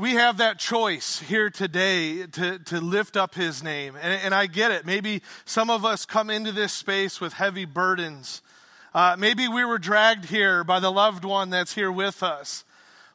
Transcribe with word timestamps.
we 0.00 0.12
have 0.12 0.38
that 0.38 0.58
choice 0.58 1.20
here 1.20 1.50
today 1.50 2.26
to, 2.26 2.58
to 2.58 2.80
lift 2.80 3.18
up 3.18 3.34
his 3.34 3.62
name. 3.62 3.96
And, 4.00 4.18
and 4.24 4.34
I 4.34 4.46
get 4.46 4.70
it. 4.70 4.86
Maybe 4.86 5.20
some 5.44 5.68
of 5.68 5.84
us 5.84 6.06
come 6.06 6.30
into 6.30 6.52
this 6.52 6.72
space 6.72 7.20
with 7.20 7.34
heavy 7.34 7.66
burdens. 7.66 8.40
Uh, 8.94 9.16
maybe 9.18 9.46
we 9.46 9.62
were 9.62 9.78
dragged 9.78 10.24
here 10.24 10.64
by 10.64 10.80
the 10.80 10.90
loved 10.90 11.26
one 11.26 11.50
that's 11.50 11.74
here 11.74 11.92
with 11.92 12.22
us. 12.22 12.64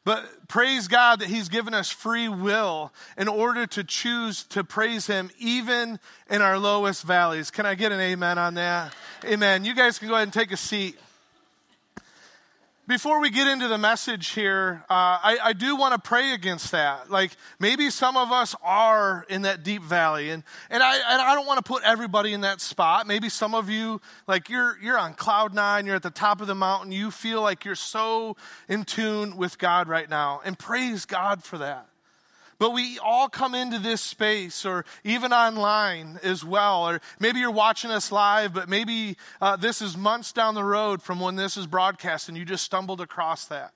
But 0.04 0.48
praise 0.48 0.88
God 0.88 1.22
that 1.22 1.28
He's 1.28 1.50
given 1.50 1.74
us 1.74 1.90
free 1.90 2.30
will 2.30 2.94
in 3.18 3.28
order 3.28 3.66
to 3.66 3.84
choose 3.84 4.44
to 4.50 4.64
praise 4.64 5.08
Him 5.08 5.32
even 5.40 6.00
in 6.30 6.44
our 6.44 6.60
lowest 6.60 7.04
valleys. 7.04 7.50
Can 7.50 7.66
I 7.66 7.74
get 7.74 7.92
an 7.92 8.00
amen 8.00 8.38
on 8.38 8.54
that? 8.54 8.94
Amen. 9.26 9.66
You 9.66 9.74
guys 9.74 9.98
can 9.98 10.08
go 10.08 10.14
ahead 10.14 10.28
and 10.28 10.34
take 10.34 10.52
a 10.52 10.58
seat. 10.58 11.00
Before 12.88 13.20
we 13.20 13.32
get 13.32 13.48
into 13.48 13.68
the 13.68 13.80
message 13.80 14.30
here, 14.30 14.84
uh, 14.88 14.94
I, 14.94 15.38
I, 15.44 15.54
do 15.54 15.76
want 15.76 15.96
to 15.96 16.08
pray 16.08 16.34
against 16.34 16.72
that. 16.72 17.10
Like 17.10 17.32
maybe 17.60 17.90
some 17.90 18.16
of 18.16 18.32
us 18.32 18.56
are 18.62 19.26
in 19.28 19.42
that 19.42 19.64
deep 19.64 19.82
valley, 19.82 20.30
and 20.30 20.44
and 20.70 20.84
I 20.84 20.94
and 20.98 21.20
I 21.20 21.34
don't 21.34 21.48
want 21.48 21.58
to 21.58 21.64
put 21.64 21.82
everybody 21.84 22.32
in 22.32 22.42
that 22.42 22.62
spot. 22.62 23.08
Maybe 23.08 23.28
some 23.28 23.56
of 23.56 23.72
you, 23.72 24.02
like 24.28 24.50
you're 24.50 24.78
you're 24.84 25.00
on 25.00 25.16
cloud 25.16 25.52
nine, 25.52 25.88
you're 25.88 25.96
at 25.96 26.04
the 26.04 26.12
top 26.12 26.42
of 26.42 26.48
the 26.48 26.54
mountain, 26.54 26.92
you 26.92 27.10
feel 27.10 27.42
like 27.42 27.66
you're 27.66 27.74
so 27.74 28.38
in 28.70 28.84
tune 28.84 29.36
with 29.36 29.58
God 29.58 29.88
right 29.88 30.08
now, 30.08 30.42
and 30.46 30.58
praise 30.60 31.06
God 31.06 31.44
for 31.44 31.58
that. 31.58 31.88
But 32.58 32.72
we 32.72 33.00
all 33.00 33.28
come 33.28 33.54
into 33.54 33.80
this 33.80 34.02
space, 34.02 34.66
or 34.66 34.86
even 35.04 35.34
online 35.34 36.20
as 36.24 36.44
well. 36.44 36.88
Or 36.88 37.02
maybe 37.20 37.40
you're 37.40 37.52
watching 37.52 37.92
us 37.92 38.12
live, 38.12 38.54
but 38.54 38.70
maybe 38.70 39.18
uh, 39.42 39.58
this 39.58 39.82
is 39.82 39.98
months 39.98 40.32
down 40.32 40.56
the 40.56 40.64
road 40.64 41.02
from 41.02 41.20
when 41.20 41.36
this 41.36 41.58
is 41.58 41.68
broadcast 41.68 42.30
and 42.30 42.38
you 42.38 42.46
just 42.46 42.64
stumbled 42.64 43.02
across 43.02 43.46
that. 43.46 43.74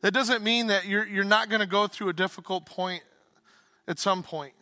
That 0.00 0.12
doesn't 0.12 0.44
mean 0.44 0.68
that 0.68 0.86
you're, 0.86 1.06
you're 1.06 1.24
not 1.24 1.48
going 1.48 1.60
to 1.60 1.66
go 1.66 1.88
through 1.88 2.08
a 2.08 2.12
difficult 2.12 2.66
point 2.66 3.02
at 3.88 3.98
some 3.98 4.22
point. 4.22 4.52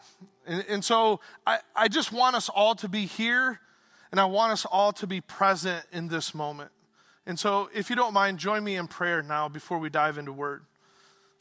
And, 0.46 0.64
and 0.68 0.84
so 0.84 1.20
I, 1.46 1.59
I 1.74 1.88
just 1.88 2.12
want 2.12 2.37
us 2.37 2.48
all 2.48 2.74
to 2.76 2.88
be 2.88 3.04
here, 3.04 3.60
and 4.10 4.21
I 4.21 4.24
want 4.24 4.52
us 4.52 4.65
all 4.65 4.93
to 4.95 5.06
be 5.06 5.21
present 5.21 5.84
in 5.93 6.09
this 6.09 6.34
moment. 6.34 6.71
And 7.26 7.38
so, 7.38 7.68
if 7.74 7.90
you 7.90 7.96
don't 7.96 8.15
mind, 8.15 8.38
join 8.38 8.62
me 8.62 8.76
in 8.76 8.87
prayer 8.87 9.21
now 9.21 9.48
before 9.48 9.78
we 9.78 9.90
dive 9.90 10.16
into 10.16 10.32
word. 10.32 10.62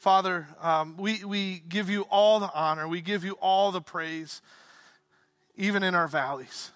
Father, 0.05 0.45
um, 0.61 0.97
we, 0.97 1.23
we 1.23 1.63
give 1.67 1.89
you 1.89 2.03
all 2.11 2.39
the 2.39 2.51
honor, 2.53 2.87
we 2.87 3.01
give 3.01 3.23
you 3.23 3.31
all 3.41 3.71
the 3.71 3.81
praise, 3.81 4.43
even 5.55 5.81
in 5.81 5.95
our 5.95 6.07
valleys. 6.07 6.69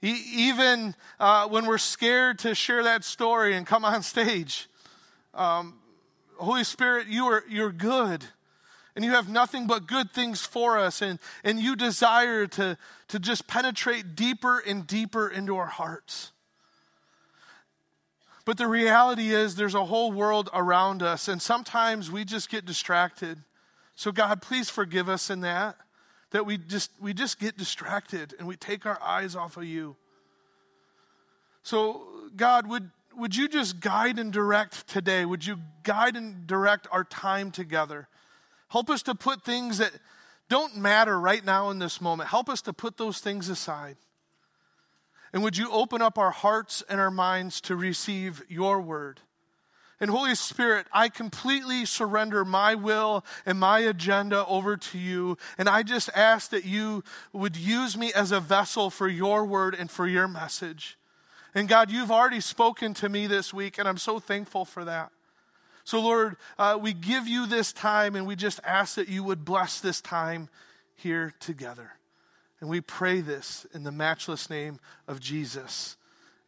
E- 0.00 0.22
even 0.34 0.94
uh, 1.18 1.48
when 1.48 1.66
we're 1.66 1.76
scared 1.76 2.38
to 2.38 2.54
share 2.54 2.84
that 2.84 3.02
story 3.02 3.56
and 3.56 3.66
come 3.66 3.84
on 3.84 4.04
stage, 4.04 4.68
um, 5.34 5.80
Holy 6.36 6.62
Spirit, 6.62 7.08
you 7.08 7.24
are, 7.24 7.42
you're 7.48 7.72
good. 7.72 8.24
And 8.94 9.04
you 9.04 9.10
have 9.10 9.28
nothing 9.28 9.66
but 9.66 9.88
good 9.88 10.12
things 10.12 10.46
for 10.46 10.78
us, 10.78 11.02
and, 11.02 11.18
and 11.42 11.58
you 11.58 11.74
desire 11.74 12.46
to, 12.46 12.78
to 13.08 13.18
just 13.18 13.48
penetrate 13.48 14.14
deeper 14.14 14.60
and 14.60 14.86
deeper 14.86 15.28
into 15.28 15.56
our 15.56 15.66
hearts. 15.66 16.30
But 18.48 18.56
the 18.56 18.66
reality 18.66 19.28
is, 19.28 19.56
there's 19.56 19.74
a 19.74 19.84
whole 19.84 20.10
world 20.10 20.48
around 20.54 21.02
us, 21.02 21.28
and 21.28 21.42
sometimes 21.42 22.10
we 22.10 22.24
just 22.24 22.48
get 22.48 22.64
distracted. 22.64 23.36
So, 23.94 24.10
God, 24.10 24.40
please 24.40 24.70
forgive 24.70 25.06
us 25.06 25.28
in 25.28 25.42
that, 25.42 25.76
that 26.30 26.46
we 26.46 26.56
just, 26.56 26.90
we 26.98 27.12
just 27.12 27.38
get 27.38 27.58
distracted 27.58 28.34
and 28.38 28.48
we 28.48 28.56
take 28.56 28.86
our 28.86 28.98
eyes 29.02 29.36
off 29.36 29.58
of 29.58 29.64
you. 29.64 29.96
So, 31.62 32.06
God, 32.36 32.66
would, 32.70 32.90
would 33.18 33.36
you 33.36 33.48
just 33.48 33.80
guide 33.80 34.18
and 34.18 34.32
direct 34.32 34.88
today? 34.88 35.26
Would 35.26 35.44
you 35.44 35.58
guide 35.82 36.16
and 36.16 36.46
direct 36.46 36.88
our 36.90 37.04
time 37.04 37.50
together? 37.50 38.08
Help 38.70 38.88
us 38.88 39.02
to 39.02 39.14
put 39.14 39.44
things 39.44 39.76
that 39.76 39.92
don't 40.48 40.74
matter 40.74 41.20
right 41.20 41.44
now 41.44 41.68
in 41.68 41.80
this 41.80 42.00
moment. 42.00 42.30
Help 42.30 42.48
us 42.48 42.62
to 42.62 42.72
put 42.72 42.96
those 42.96 43.18
things 43.18 43.50
aside. 43.50 43.98
And 45.38 45.44
would 45.44 45.56
you 45.56 45.70
open 45.70 46.02
up 46.02 46.18
our 46.18 46.32
hearts 46.32 46.82
and 46.88 46.98
our 46.98 47.12
minds 47.12 47.60
to 47.60 47.76
receive 47.76 48.42
your 48.48 48.80
word? 48.80 49.20
And 50.00 50.10
Holy 50.10 50.34
Spirit, 50.34 50.88
I 50.92 51.08
completely 51.08 51.84
surrender 51.84 52.44
my 52.44 52.74
will 52.74 53.24
and 53.46 53.56
my 53.56 53.78
agenda 53.78 54.44
over 54.46 54.76
to 54.76 54.98
you. 54.98 55.38
And 55.56 55.68
I 55.68 55.84
just 55.84 56.10
ask 56.12 56.50
that 56.50 56.64
you 56.64 57.04
would 57.32 57.56
use 57.56 57.96
me 57.96 58.12
as 58.12 58.32
a 58.32 58.40
vessel 58.40 58.90
for 58.90 59.06
your 59.06 59.44
word 59.44 59.76
and 59.76 59.88
for 59.88 60.08
your 60.08 60.26
message. 60.26 60.98
And 61.54 61.68
God, 61.68 61.88
you've 61.88 62.10
already 62.10 62.40
spoken 62.40 62.92
to 62.94 63.08
me 63.08 63.28
this 63.28 63.54
week, 63.54 63.78
and 63.78 63.86
I'm 63.86 63.96
so 63.96 64.18
thankful 64.18 64.64
for 64.64 64.84
that. 64.86 65.12
So, 65.84 66.00
Lord, 66.00 66.36
uh, 66.58 66.80
we 66.82 66.92
give 66.92 67.28
you 67.28 67.46
this 67.46 67.72
time, 67.72 68.16
and 68.16 68.26
we 68.26 68.34
just 68.34 68.58
ask 68.64 68.96
that 68.96 69.08
you 69.08 69.22
would 69.22 69.44
bless 69.44 69.78
this 69.78 70.00
time 70.00 70.48
here 70.96 71.32
together. 71.38 71.92
And 72.60 72.68
we 72.68 72.80
pray 72.80 73.20
this 73.20 73.66
in 73.72 73.84
the 73.84 73.92
matchless 73.92 74.50
name 74.50 74.78
of 75.06 75.20
Jesus. 75.20 75.96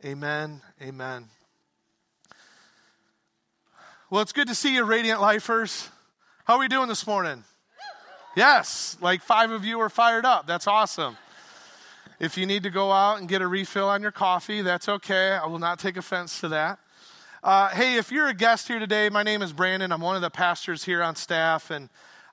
Amen. 0.04 0.60
Amen. 0.82 1.26
Well, 4.10 4.22
it's 4.22 4.32
good 4.32 4.48
to 4.48 4.54
see 4.54 4.74
you, 4.74 4.84
Radiant 4.84 5.20
Lifers. 5.20 5.88
How 6.44 6.54
are 6.54 6.58
we 6.58 6.68
doing 6.68 6.88
this 6.88 7.06
morning? 7.06 7.44
Yes, 8.34 8.96
like 9.00 9.22
five 9.22 9.50
of 9.50 9.64
you 9.64 9.80
are 9.80 9.88
fired 9.88 10.24
up. 10.24 10.46
That's 10.46 10.66
awesome. 10.66 11.16
If 12.18 12.36
you 12.36 12.44
need 12.44 12.64
to 12.64 12.70
go 12.70 12.90
out 12.90 13.18
and 13.18 13.28
get 13.28 13.40
a 13.40 13.46
refill 13.46 13.88
on 13.88 14.02
your 14.02 14.10
coffee, 14.10 14.62
that's 14.62 14.88
okay. 14.88 15.32
I 15.32 15.46
will 15.46 15.58
not 15.58 15.78
take 15.78 15.96
offense 15.96 16.40
to 16.40 16.48
that. 16.48 16.78
Uh, 17.42 17.68
hey, 17.68 17.96
if 17.96 18.12
you're 18.12 18.28
a 18.28 18.34
guest 18.34 18.68
here 18.68 18.78
today, 18.78 19.08
my 19.08 19.22
name 19.22 19.42
is 19.42 19.52
Brandon. 19.52 19.92
I'm 19.92 20.00
one 20.00 20.16
of 20.16 20.22
the 20.22 20.30
pastors 20.30 20.84
here 20.84 21.02
on 21.02 21.16
staff, 21.16 21.70
and 21.70 21.88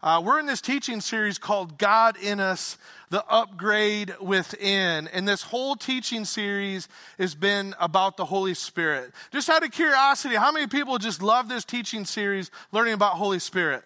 uh, 0.07 0.21
we're 0.21 0.39
in 0.39 0.45
this 0.45 0.61
teaching 0.61 1.01
series 1.01 1.37
called 1.37 1.77
God 1.77 2.15
in 2.15 2.39
Us, 2.39 2.77
the 3.09 3.25
Upgrade 3.25 4.13
Within. 4.21 5.09
And 5.09 5.27
this 5.27 5.41
whole 5.41 5.75
teaching 5.75 6.23
series 6.23 6.87
has 7.17 7.35
been 7.35 7.75
about 7.77 8.15
the 8.15 8.23
Holy 8.23 8.53
Spirit. 8.53 9.11
Just 9.33 9.49
out 9.49 9.65
of 9.65 9.71
curiosity, 9.71 10.35
how 10.35 10.53
many 10.53 10.65
people 10.65 10.97
just 10.97 11.21
love 11.21 11.49
this 11.49 11.65
teaching 11.65 12.05
series, 12.05 12.51
learning 12.71 12.93
about 12.93 13.15
Holy 13.15 13.39
Spirit? 13.39 13.83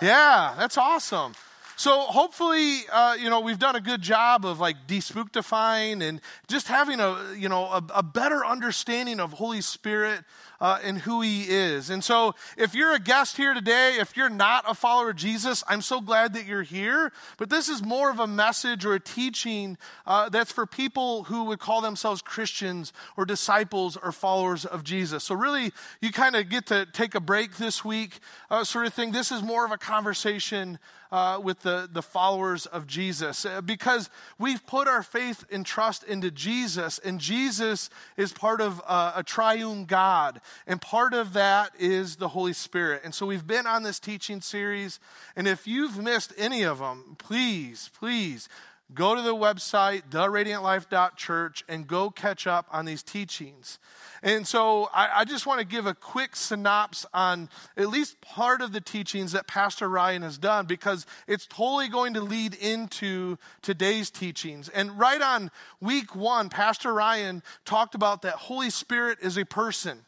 Yeah, 0.00 0.54
that's 0.56 0.78
awesome. 0.78 1.34
So 1.76 2.00
hopefully, 2.00 2.78
uh, 2.90 3.18
you 3.20 3.28
know, 3.28 3.40
we've 3.40 3.58
done 3.58 3.76
a 3.76 3.82
good 3.82 4.00
job 4.00 4.46
of 4.46 4.58
like 4.58 4.86
despooktifying 4.86 6.02
and 6.02 6.22
just 6.48 6.66
having 6.66 6.98
a, 6.98 7.34
you 7.36 7.50
know, 7.50 7.66
a, 7.66 7.84
a 7.96 8.02
better 8.02 8.42
understanding 8.42 9.20
of 9.20 9.34
Holy 9.34 9.60
Spirit 9.60 10.24
uh, 10.60 10.78
and 10.82 10.98
who 10.98 11.20
He 11.20 11.42
is. 11.42 11.90
And 11.90 12.02
so, 12.02 12.34
if 12.56 12.74
you're 12.74 12.94
a 12.94 12.98
guest 12.98 13.36
here 13.36 13.54
today, 13.54 13.96
if 13.98 14.16
you're 14.16 14.28
not 14.30 14.64
a 14.68 14.74
follower 14.74 15.10
of 15.10 15.16
Jesus, 15.16 15.62
I'm 15.68 15.82
so 15.82 16.00
glad 16.00 16.34
that 16.34 16.46
you're 16.46 16.62
here. 16.62 17.12
But 17.36 17.50
this 17.50 17.68
is 17.68 17.82
more 17.82 18.10
of 18.10 18.20
a 18.20 18.26
message 18.26 18.84
or 18.84 18.94
a 18.94 19.00
teaching 19.00 19.78
uh, 20.06 20.28
that's 20.28 20.52
for 20.52 20.66
people 20.66 21.24
who 21.24 21.44
would 21.44 21.58
call 21.58 21.80
themselves 21.80 22.22
Christians 22.22 22.92
or 23.16 23.24
disciples 23.24 23.96
or 23.96 24.12
followers 24.12 24.64
of 24.64 24.84
Jesus. 24.84 25.24
So, 25.24 25.34
really, 25.34 25.72
you 26.00 26.12
kind 26.12 26.36
of 26.36 26.48
get 26.48 26.66
to 26.66 26.86
take 26.86 27.14
a 27.14 27.20
break 27.20 27.56
this 27.56 27.84
week, 27.84 28.18
uh, 28.50 28.64
sort 28.64 28.86
of 28.86 28.94
thing. 28.94 29.12
This 29.12 29.32
is 29.32 29.42
more 29.42 29.64
of 29.64 29.72
a 29.72 29.78
conversation 29.78 30.78
uh, 31.10 31.40
with 31.42 31.60
the, 31.62 31.88
the 31.92 32.02
followers 32.02 32.66
of 32.66 32.86
Jesus 32.86 33.44
uh, 33.44 33.60
because 33.60 34.10
we've 34.38 34.64
put 34.66 34.88
our 34.88 35.02
faith 35.02 35.44
and 35.50 35.64
trust 35.64 36.04
into 36.04 36.30
Jesus, 36.30 36.98
and 36.98 37.20
Jesus 37.20 37.90
is 38.16 38.32
part 38.32 38.60
of 38.60 38.82
uh, 38.86 39.12
a 39.16 39.22
triune 39.22 39.84
God, 39.84 40.40
and 40.66 40.80
part 40.80 41.14
of 41.14 41.32
that 41.34 41.72
is 41.78 42.16
the 42.16 42.28
Holy 42.28 42.52
Spirit. 42.52 43.02
And 43.04 43.14
so 43.14 43.26
we've 43.26 43.46
been 43.46 43.66
on 43.66 43.82
this 43.82 43.98
teaching 43.98 44.40
series, 44.40 44.98
and 45.34 45.46
if 45.46 45.66
you've 45.66 45.98
missed 45.98 46.32
any 46.36 46.62
of 46.62 46.78
them, 46.78 47.16
please, 47.18 47.90
please 47.98 48.48
go 48.94 49.14
to 49.14 49.22
the 49.22 49.34
website, 49.34 50.02
theradiantlife.church, 50.10 51.64
and 51.68 51.86
go 51.86 52.10
catch 52.10 52.46
up 52.46 52.66
on 52.70 52.84
these 52.84 53.02
teachings. 53.02 53.78
And 54.22 54.46
so 54.46 54.88
I, 54.94 55.20
I 55.20 55.24
just 55.24 55.46
want 55.46 55.60
to 55.60 55.66
give 55.66 55.86
a 55.86 55.94
quick 55.94 56.36
synopsis 56.36 57.06
on 57.12 57.48
at 57.76 57.88
least 57.88 58.20
part 58.20 58.62
of 58.62 58.72
the 58.72 58.80
teachings 58.80 59.32
that 59.32 59.46
Pastor 59.46 59.88
Ryan 59.88 60.22
has 60.22 60.38
done 60.38 60.66
because 60.66 61.04
it's 61.26 61.46
totally 61.46 61.88
going 61.88 62.14
to 62.14 62.20
lead 62.20 62.54
into 62.54 63.38
today's 63.62 64.10
teachings. 64.10 64.68
And 64.68 64.98
right 64.98 65.20
on 65.20 65.50
week 65.80 66.14
one, 66.14 66.48
Pastor 66.48 66.92
Ryan 66.92 67.42
talked 67.64 67.94
about 67.94 68.22
that 68.22 68.34
Holy 68.34 68.70
Spirit 68.70 69.18
is 69.20 69.36
a 69.36 69.44
person. 69.44 70.05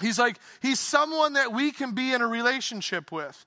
He's 0.00 0.18
like, 0.18 0.38
he's 0.60 0.80
someone 0.80 1.34
that 1.34 1.52
we 1.52 1.70
can 1.70 1.92
be 1.92 2.12
in 2.12 2.20
a 2.20 2.26
relationship 2.26 3.12
with. 3.12 3.44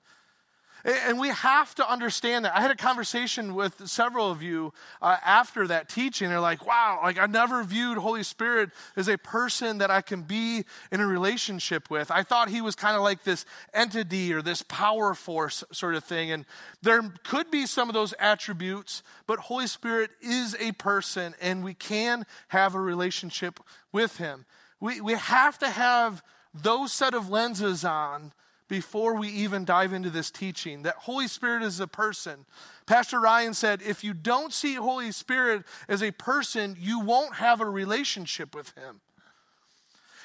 And 0.84 1.18
we 1.18 1.28
have 1.28 1.74
to 1.74 1.90
understand 1.90 2.44
that. 2.44 2.56
I 2.56 2.60
had 2.60 2.70
a 2.70 2.76
conversation 2.76 3.54
with 3.54 3.88
several 3.88 4.30
of 4.30 4.42
you 4.42 4.72
uh, 5.02 5.16
after 5.24 5.66
that 5.66 5.88
teaching. 5.88 6.28
They're 6.28 6.40
like, 6.40 6.64
wow, 6.66 7.00
like 7.02 7.18
I 7.18 7.26
never 7.26 7.64
viewed 7.64 7.98
Holy 7.98 8.22
Spirit 8.22 8.70
as 8.96 9.08
a 9.08 9.18
person 9.18 9.78
that 9.78 9.90
I 9.90 10.00
can 10.02 10.22
be 10.22 10.64
in 10.92 11.00
a 11.00 11.06
relationship 11.06 11.90
with. 11.90 12.10
I 12.12 12.22
thought 12.22 12.48
he 12.48 12.60
was 12.60 12.76
kind 12.76 12.96
of 12.96 13.02
like 13.02 13.24
this 13.24 13.44
entity 13.74 14.32
or 14.32 14.40
this 14.40 14.62
power 14.62 15.14
force 15.14 15.64
sort 15.72 15.96
of 15.96 16.04
thing. 16.04 16.30
And 16.30 16.46
there 16.80 17.02
could 17.24 17.50
be 17.50 17.66
some 17.66 17.88
of 17.88 17.94
those 17.94 18.14
attributes, 18.20 19.02
but 19.26 19.40
Holy 19.40 19.66
Spirit 19.66 20.10
is 20.22 20.56
a 20.60 20.72
person 20.72 21.34
and 21.40 21.64
we 21.64 21.74
can 21.74 22.24
have 22.48 22.76
a 22.76 22.80
relationship 22.80 23.58
with 23.92 24.18
him. 24.18 24.46
We, 24.80 25.00
we 25.00 25.14
have 25.14 25.58
to 25.58 25.68
have 25.68 26.22
those 26.54 26.92
set 26.92 27.14
of 27.14 27.28
lenses 27.30 27.84
on 27.84 28.32
before 28.68 29.14
we 29.14 29.28
even 29.28 29.64
dive 29.64 29.92
into 29.92 30.10
this 30.10 30.30
teaching 30.30 30.82
that 30.82 30.94
Holy 30.96 31.26
Spirit 31.26 31.62
is 31.62 31.80
a 31.80 31.86
person. 31.86 32.44
Pastor 32.86 33.18
Ryan 33.18 33.54
said, 33.54 33.80
if 33.82 34.04
you 34.04 34.12
don't 34.12 34.52
see 34.52 34.74
Holy 34.74 35.10
Spirit 35.10 35.64
as 35.88 36.02
a 36.02 36.10
person, 36.12 36.76
you 36.78 37.00
won't 37.00 37.36
have 37.36 37.60
a 37.60 37.66
relationship 37.66 38.54
with 38.54 38.76
him. 38.76 39.00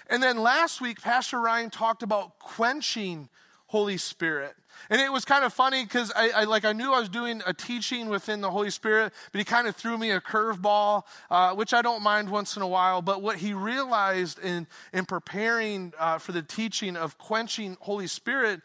And 0.10 0.22
then 0.22 0.38
last 0.38 0.82
week, 0.82 1.02
Pastor 1.02 1.40
Ryan 1.40 1.70
talked 1.70 2.04
about 2.04 2.40
quenching 2.40 3.30
Holy 3.74 3.98
Spirit. 3.98 4.56
And 4.92 5.02
it 5.02 5.12
was 5.12 5.26
kind 5.26 5.44
of 5.44 5.52
funny 5.52 5.84
because 5.84 6.12
I, 6.16 6.30
I, 6.30 6.44
like 6.44 6.64
I 6.64 6.74
knew 6.74 6.94
I 6.94 7.00
was 7.00 7.10
doing 7.10 7.42
a 7.44 7.56
teaching 7.56 8.08
within 8.08 8.40
the 8.40 8.52
Holy 8.52 8.70
Spirit, 8.70 9.12
but 9.32 9.40
he 9.40 9.46
kind 9.46 9.68
of 9.68 9.76
threw 9.76 9.98
me 9.98 10.12
a 10.12 10.22
curveball, 10.22 11.06
uh, 11.32 11.56
which 11.56 11.74
I 11.74 11.82
don't 11.82 12.04
mind 12.04 12.30
once 12.30 12.56
in 12.56 12.62
a 12.62 12.68
while. 12.68 13.02
But 13.02 13.24
what 13.24 13.38
he 13.38 13.56
realized 13.56 14.38
in 14.38 14.68
in 14.94 15.06
preparing 15.06 15.92
uh, 15.98 16.20
for 16.20 16.34
the 16.34 16.44
teaching 16.44 16.96
of 16.96 17.18
quenching 17.18 17.76
Holy 17.80 18.06
Spirit 18.06 18.62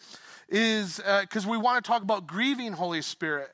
is 0.51 0.99
because 0.99 1.47
uh, 1.47 1.51
we 1.51 1.57
want 1.57 1.83
to 1.83 1.89
talk 1.89 2.03
about 2.03 2.27
grieving 2.27 2.75
Holy 2.75 3.01
Spirit. 3.01 3.49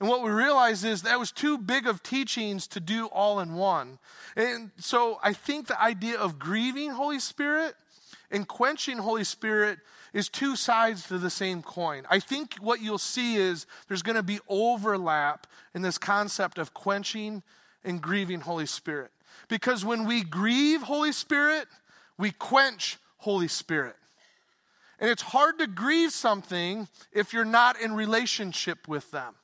And 0.00 0.08
what 0.08 0.22
we 0.22 0.30
realized 0.30 0.84
is 0.84 1.00
that 1.02 1.18
was 1.18 1.32
too 1.32 1.56
big 1.56 1.86
of 1.86 2.02
teachings 2.02 2.66
to 2.66 2.80
do 2.80 3.06
all 3.06 3.40
in 3.40 3.54
one. 3.54 3.98
And 4.36 4.70
so 4.76 5.18
I 5.22 5.32
think 5.32 5.66
the 5.66 5.80
idea 5.80 6.18
of 6.18 6.38
grieving 6.38 6.90
Holy 6.90 7.20
Spirit 7.20 7.74
and 8.30 8.46
quenching 8.46 8.98
Holy 8.98 9.24
Spirit 9.24 9.78
is 10.12 10.28
two 10.28 10.56
sides 10.56 11.08
to 11.08 11.18
the 11.18 11.30
same 11.30 11.62
coin. 11.62 12.04
I 12.10 12.20
think 12.20 12.54
what 12.60 12.80
you'll 12.80 12.98
see 12.98 13.36
is 13.36 13.66
there's 13.88 14.02
going 14.02 14.16
to 14.16 14.22
be 14.22 14.40
overlap 14.48 15.46
in 15.74 15.82
this 15.82 15.98
concept 15.98 16.58
of 16.58 16.74
quenching 16.74 17.42
and 17.84 18.00
grieving 18.00 18.40
Holy 18.40 18.66
Spirit. 18.66 19.10
Because 19.48 19.84
when 19.84 20.06
we 20.06 20.22
grieve 20.22 20.82
Holy 20.82 21.12
Spirit, 21.12 21.66
we 22.18 22.30
quench 22.30 22.98
Holy 23.18 23.48
Spirit. 23.48 23.96
And 24.98 25.08
it's 25.08 25.22
hard 25.22 25.58
to 25.58 25.66
grieve 25.66 26.12
something 26.12 26.88
if 27.12 27.32
you're 27.32 27.44
not 27.44 27.80
in 27.80 27.94
relationship 27.94 28.86
with 28.86 29.10
them. 29.10 29.34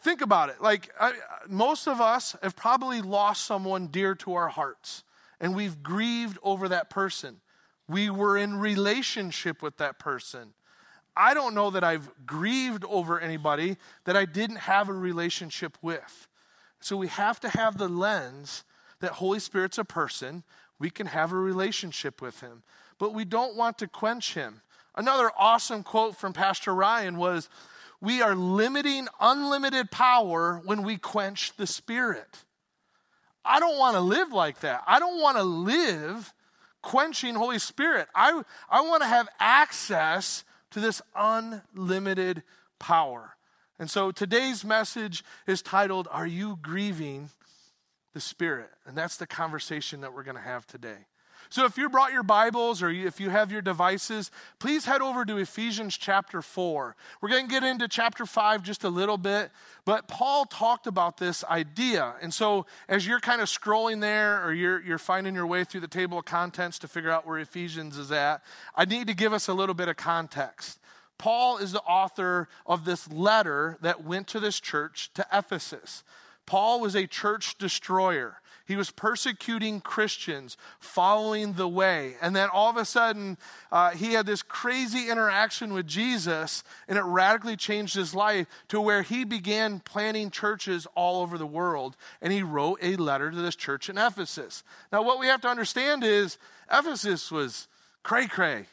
Think 0.00 0.20
about 0.20 0.48
it. 0.48 0.60
Like, 0.60 0.90
I, 1.00 1.12
most 1.48 1.86
of 1.86 2.00
us 2.00 2.36
have 2.42 2.56
probably 2.56 3.00
lost 3.00 3.46
someone 3.46 3.86
dear 3.88 4.14
to 4.16 4.34
our 4.34 4.48
hearts, 4.48 5.04
and 5.40 5.54
we've 5.54 5.82
grieved 5.82 6.38
over 6.42 6.68
that 6.68 6.90
person. 6.90 7.40
We 7.88 8.10
were 8.10 8.36
in 8.36 8.58
relationship 8.58 9.62
with 9.62 9.76
that 9.78 9.98
person. 9.98 10.54
I 11.16 11.34
don't 11.34 11.54
know 11.54 11.70
that 11.70 11.84
I've 11.84 12.10
grieved 12.24 12.84
over 12.84 13.20
anybody 13.20 13.76
that 14.04 14.16
I 14.16 14.24
didn't 14.24 14.56
have 14.56 14.88
a 14.88 14.94
relationship 14.94 15.76
with. 15.82 16.28
So 16.80 16.96
we 16.96 17.08
have 17.08 17.38
to 17.40 17.48
have 17.48 17.78
the 17.78 17.88
lens 17.88 18.64
that 19.00 19.12
Holy 19.12 19.38
Spirit's 19.38 19.78
a 19.78 19.84
person. 19.84 20.42
We 20.78 20.90
can 20.90 21.06
have 21.06 21.32
a 21.32 21.36
relationship 21.36 22.22
with 22.22 22.40
him, 22.40 22.62
but 22.98 23.14
we 23.14 23.24
don't 23.24 23.56
want 23.56 23.78
to 23.78 23.86
quench 23.86 24.34
him. 24.34 24.62
Another 24.96 25.30
awesome 25.38 25.82
quote 25.82 26.16
from 26.16 26.32
Pastor 26.32 26.74
Ryan 26.74 27.16
was 27.18 27.48
We 28.00 28.22
are 28.22 28.34
limiting 28.34 29.08
unlimited 29.20 29.90
power 29.90 30.60
when 30.64 30.82
we 30.82 30.96
quench 30.96 31.56
the 31.56 31.66
Spirit. 31.66 32.44
I 33.44 33.60
don't 33.60 33.78
want 33.78 33.96
to 33.96 34.00
live 34.00 34.32
like 34.32 34.60
that. 34.60 34.82
I 34.86 34.98
don't 34.98 35.20
want 35.20 35.36
to 35.36 35.42
live 35.42 36.32
quenching 36.82 37.34
Holy 37.34 37.58
Spirit. 37.58 38.08
I, 38.14 38.42
I 38.68 38.82
want 38.82 39.02
to 39.02 39.08
have 39.08 39.28
access 39.40 40.44
to 40.72 40.80
this 40.80 41.00
unlimited 41.14 42.42
power. 42.78 43.36
And 43.78 43.90
so 43.90 44.10
today's 44.10 44.64
message 44.64 45.24
is 45.46 45.62
titled, 45.62 46.08
Are 46.10 46.26
You 46.26 46.58
Grieving 46.60 47.30
the 48.12 48.20
Spirit? 48.20 48.70
And 48.86 48.96
that's 48.96 49.16
the 49.16 49.26
conversation 49.26 50.02
that 50.02 50.12
we're 50.12 50.22
going 50.22 50.36
to 50.36 50.42
have 50.42 50.66
today. 50.66 51.06
So 51.52 51.66
if 51.66 51.76
you 51.76 51.90
brought 51.90 52.14
your 52.14 52.22
Bibles 52.22 52.82
or 52.82 52.88
if 52.88 53.20
you 53.20 53.28
have 53.28 53.52
your 53.52 53.60
devices, 53.60 54.30
please 54.58 54.86
head 54.86 55.02
over 55.02 55.26
to 55.26 55.36
Ephesians 55.36 55.98
chapter 55.98 56.40
4. 56.40 56.96
We're 57.20 57.28
going 57.28 57.46
to 57.46 57.50
get 57.50 57.62
into 57.62 57.88
chapter 57.88 58.24
5 58.24 58.62
just 58.62 58.84
a 58.84 58.88
little 58.88 59.18
bit, 59.18 59.50
but 59.84 60.08
Paul 60.08 60.46
talked 60.46 60.86
about 60.86 61.18
this 61.18 61.44
idea. 61.44 62.14
And 62.22 62.32
so 62.32 62.64
as 62.88 63.06
you're 63.06 63.20
kind 63.20 63.42
of 63.42 63.48
scrolling 63.48 64.00
there 64.00 64.42
or 64.42 64.54
you're, 64.54 64.80
you're 64.80 64.96
finding 64.96 65.34
your 65.34 65.46
way 65.46 65.64
through 65.64 65.82
the 65.82 65.88
table 65.88 66.18
of 66.18 66.24
contents 66.24 66.78
to 66.78 66.88
figure 66.88 67.10
out 67.10 67.26
where 67.26 67.38
Ephesians 67.38 67.98
is 67.98 68.10
at, 68.10 68.42
I 68.74 68.86
need 68.86 69.06
to 69.08 69.14
give 69.14 69.34
us 69.34 69.46
a 69.46 69.52
little 69.52 69.74
bit 69.74 69.88
of 69.88 69.98
context. 69.98 70.80
Paul 71.18 71.58
is 71.58 71.72
the 71.72 71.82
author 71.82 72.48
of 72.64 72.86
this 72.86 73.12
letter 73.12 73.76
that 73.82 74.02
went 74.02 74.26
to 74.28 74.40
this 74.40 74.58
church 74.58 75.10
to 75.16 75.26
Ephesus. 75.30 76.02
Paul 76.46 76.80
was 76.80 76.94
a 76.94 77.06
church 77.06 77.58
destroyer. 77.58 78.38
He 78.66 78.76
was 78.76 78.90
persecuting 78.90 79.80
Christians, 79.80 80.56
following 80.78 81.54
the 81.54 81.68
way. 81.68 82.14
And 82.20 82.34
then 82.34 82.48
all 82.52 82.70
of 82.70 82.76
a 82.76 82.84
sudden, 82.84 83.38
uh, 83.70 83.90
he 83.90 84.12
had 84.12 84.26
this 84.26 84.42
crazy 84.42 85.10
interaction 85.10 85.72
with 85.72 85.86
Jesus, 85.86 86.62
and 86.88 86.98
it 86.98 87.02
radically 87.02 87.56
changed 87.56 87.94
his 87.94 88.14
life 88.14 88.46
to 88.68 88.80
where 88.80 89.02
he 89.02 89.24
began 89.24 89.80
planting 89.80 90.30
churches 90.30 90.86
all 90.94 91.22
over 91.22 91.38
the 91.38 91.46
world. 91.46 91.96
And 92.20 92.32
he 92.32 92.42
wrote 92.42 92.78
a 92.82 92.96
letter 92.96 93.30
to 93.30 93.36
this 93.36 93.56
church 93.56 93.88
in 93.88 93.98
Ephesus. 93.98 94.62
Now, 94.92 95.02
what 95.02 95.18
we 95.18 95.26
have 95.26 95.40
to 95.42 95.48
understand 95.48 96.04
is 96.04 96.38
Ephesus 96.70 97.30
was 97.30 97.68
cray 98.02 98.26
cray, 98.26 98.66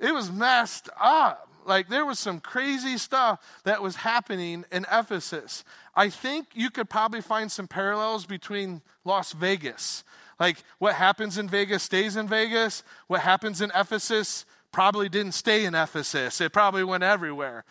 it 0.00 0.12
was 0.12 0.30
messed 0.30 0.88
up. 1.00 1.51
Like 1.66 1.88
there 1.88 2.04
was 2.04 2.18
some 2.18 2.40
crazy 2.40 2.98
stuff 2.98 3.40
that 3.64 3.82
was 3.82 3.96
happening 3.96 4.64
in 4.72 4.86
Ephesus. 4.90 5.64
I 5.94 6.08
think 6.08 6.48
you 6.54 6.70
could 6.70 6.88
probably 6.88 7.20
find 7.20 7.50
some 7.50 7.68
parallels 7.68 8.26
between 8.26 8.82
Las 9.04 9.32
Vegas. 9.32 10.04
Like 10.40 10.58
what 10.78 10.94
happens 10.94 11.38
in 11.38 11.48
Vegas 11.48 11.82
stays 11.82 12.16
in 12.16 12.28
Vegas, 12.28 12.82
what 13.06 13.20
happens 13.20 13.60
in 13.60 13.70
Ephesus 13.74 14.44
probably 14.72 15.08
didn't 15.08 15.32
stay 15.32 15.64
in 15.64 15.74
Ephesus. 15.74 16.40
It 16.40 16.52
probably 16.52 16.82
went 16.82 17.04
everywhere. 17.04 17.64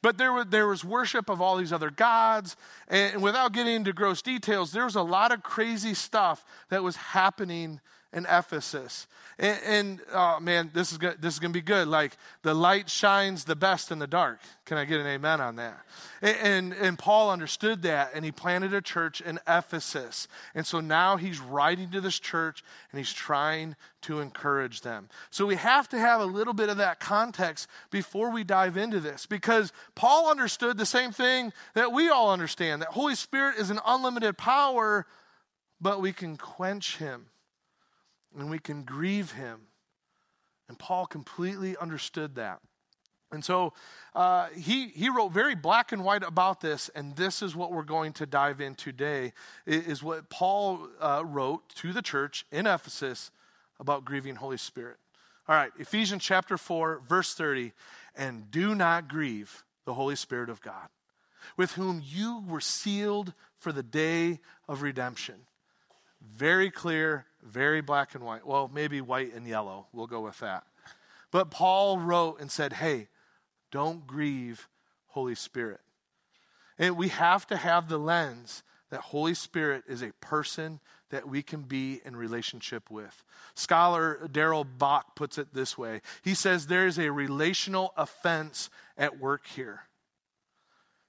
But 0.00 0.16
there, 0.16 0.32
was, 0.32 0.46
there 0.48 0.66
was 0.66 0.84
worship 0.84 1.28
of 1.28 1.40
all 1.40 1.56
these 1.56 1.72
other 1.72 1.90
gods. 1.90 2.56
And 2.88 3.20
without 3.20 3.52
getting 3.52 3.74
into 3.74 3.92
gross 3.92 4.22
details, 4.22 4.72
there 4.72 4.84
was 4.84 4.94
a 4.94 5.02
lot 5.02 5.32
of 5.32 5.42
crazy 5.42 5.94
stuff 5.94 6.44
that 6.70 6.82
was 6.82 6.96
happening 6.96 7.80
in 8.12 8.24
Ephesus. 8.24 9.06
And, 9.38 9.60
and 9.64 10.00
oh 10.12 10.40
man, 10.40 10.70
this 10.74 10.92
is. 10.92 10.98
This 11.20 11.34
is 11.34 11.38
going 11.38 11.52
to 11.52 11.56
be 11.56 11.62
good. 11.62 11.86
Like 11.86 12.16
the 12.42 12.54
light 12.54 12.90
shines 12.90 13.44
the 13.44 13.54
best 13.54 13.92
in 13.92 13.98
the 13.98 14.06
dark. 14.06 14.40
Can 14.64 14.78
I 14.78 14.84
get 14.84 14.98
an 14.98 15.06
amen 15.06 15.40
on 15.40 15.56
that? 15.56 15.78
And, 16.20 16.36
and, 16.42 16.72
and 16.72 16.98
Paul 16.98 17.30
understood 17.30 17.82
that, 17.82 18.10
and 18.14 18.24
he 18.24 18.32
planted 18.32 18.74
a 18.74 18.80
church 18.80 19.20
in 19.20 19.38
Ephesus. 19.46 20.26
And 20.54 20.66
so 20.66 20.80
now 20.80 21.16
he's 21.16 21.38
writing 21.38 21.90
to 21.90 22.00
this 22.00 22.18
church, 22.18 22.64
and 22.90 22.98
he's 22.98 23.12
trying 23.12 23.76
to 24.02 24.20
encourage 24.20 24.80
them. 24.80 25.08
So 25.30 25.46
we 25.46 25.56
have 25.56 25.88
to 25.90 25.98
have 25.98 26.20
a 26.20 26.26
little 26.26 26.54
bit 26.54 26.68
of 26.68 26.78
that 26.78 26.98
context 26.98 27.68
before 27.90 28.30
we 28.30 28.42
dive 28.42 28.76
into 28.76 28.98
this, 29.00 29.26
because 29.26 29.72
Paul 29.94 30.30
understood 30.30 30.78
the 30.78 30.86
same 30.86 31.12
thing 31.12 31.52
that 31.74 31.92
we 31.92 32.08
all 32.08 32.32
understand: 32.32 32.82
that 32.82 32.88
Holy 32.88 33.14
Spirit 33.14 33.56
is 33.58 33.70
an 33.70 33.80
unlimited 33.86 34.36
power, 34.36 35.06
but 35.80 36.00
we 36.00 36.12
can 36.12 36.36
quench 36.36 36.96
him 36.96 37.26
and 38.36 38.50
we 38.50 38.58
can 38.58 38.82
grieve 38.82 39.32
him. 39.32 39.60
And 40.68 40.78
Paul 40.78 41.06
completely 41.06 41.76
understood 41.76 42.34
that. 42.34 42.60
And 43.30 43.44
so 43.44 43.74
uh, 44.14 44.48
he, 44.48 44.88
he 44.88 45.10
wrote 45.10 45.32
very 45.32 45.54
black 45.54 45.92
and 45.92 46.02
white 46.02 46.22
about 46.22 46.60
this, 46.60 46.88
and 46.94 47.14
this 47.16 47.42
is 47.42 47.54
what 47.54 47.72
we're 47.72 47.82
going 47.82 48.12
to 48.14 48.26
dive 48.26 48.60
in 48.60 48.74
today, 48.74 49.32
is 49.66 50.02
what 50.02 50.30
Paul 50.30 50.88
uh, 51.00 51.22
wrote 51.26 51.68
to 51.76 51.92
the 51.92 52.00
church 52.00 52.46
in 52.50 52.66
Ephesus 52.66 53.30
about 53.78 54.04
grieving 54.04 54.36
Holy 54.36 54.56
Spirit. 54.56 54.96
All 55.46 55.54
right, 55.54 55.72
Ephesians 55.78 56.22
chapter 56.22 56.56
4, 56.56 57.02
verse 57.06 57.34
30. 57.34 57.72
And 58.14 58.50
do 58.50 58.74
not 58.74 59.08
grieve 59.08 59.64
the 59.84 59.94
Holy 59.94 60.16
Spirit 60.16 60.50
of 60.50 60.60
God, 60.60 60.88
with 61.56 61.72
whom 61.72 62.02
you 62.04 62.42
were 62.46 62.60
sealed 62.60 63.32
for 63.58 63.72
the 63.72 63.82
day 63.82 64.40
of 64.68 64.82
redemption. 64.82 65.36
Very 66.20 66.70
clear, 66.70 67.26
very 67.42 67.80
black 67.80 68.14
and 68.14 68.24
white. 68.24 68.46
Well, 68.46 68.70
maybe 68.72 69.00
white 69.00 69.34
and 69.34 69.46
yellow. 69.46 69.86
We'll 69.92 70.06
go 70.06 70.20
with 70.20 70.38
that. 70.40 70.64
But 71.30 71.50
Paul 71.50 71.98
wrote 71.98 72.40
and 72.40 72.50
said, 72.50 72.74
hey, 72.74 73.08
don't 73.70 74.06
grieve 74.06 74.68
Holy 75.08 75.34
Spirit. 75.34 75.80
And 76.78 76.96
we 76.96 77.08
have 77.08 77.46
to 77.48 77.56
have 77.56 77.88
the 77.88 77.98
lens 77.98 78.62
that 78.90 79.00
Holy 79.00 79.34
Spirit 79.34 79.84
is 79.86 80.02
a 80.02 80.12
person 80.20 80.80
that 81.10 81.28
we 81.28 81.42
can 81.42 81.62
be 81.62 82.00
in 82.04 82.16
relationship 82.16 82.90
with. 82.90 83.24
Scholar 83.54 84.28
Darrell 84.30 84.64
Bock 84.64 85.16
puts 85.16 85.38
it 85.38 85.52
this 85.52 85.76
way 85.76 86.02
He 86.22 86.34
says 86.34 86.66
there 86.66 86.86
is 86.86 86.98
a 86.98 87.10
relational 87.10 87.92
offense 87.96 88.70
at 88.96 89.18
work 89.18 89.46
here. 89.46 89.82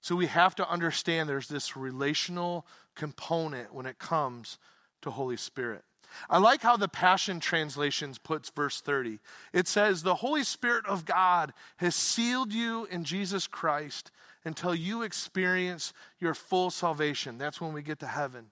So 0.01 0.15
we 0.15 0.27
have 0.27 0.55
to 0.55 0.69
understand 0.69 1.27
there's 1.27 1.49
this 1.49 1.75
relational 1.75 2.65
component 2.95 3.73
when 3.73 3.85
it 3.85 3.99
comes 3.99 4.57
to 5.01 5.11
Holy 5.11 5.37
Spirit. 5.37 5.83
I 6.29 6.39
like 6.39 6.61
how 6.61 6.75
the 6.75 6.87
Passion 6.87 7.39
Translations 7.39 8.17
puts 8.17 8.49
verse 8.49 8.81
30. 8.81 9.19
It 9.53 9.67
says, 9.67 10.01
The 10.01 10.15
Holy 10.15 10.43
Spirit 10.43 10.85
of 10.87 11.05
God 11.05 11.53
has 11.77 11.95
sealed 11.95 12.51
you 12.51 12.85
in 12.85 13.03
Jesus 13.03 13.47
Christ 13.47 14.11
until 14.43 14.73
you 14.73 15.03
experience 15.03 15.93
your 16.19 16.33
full 16.33 16.71
salvation. 16.71 17.37
That's 17.37 17.61
when 17.61 17.73
we 17.73 17.81
get 17.81 17.99
to 17.99 18.07
heaven. 18.07 18.47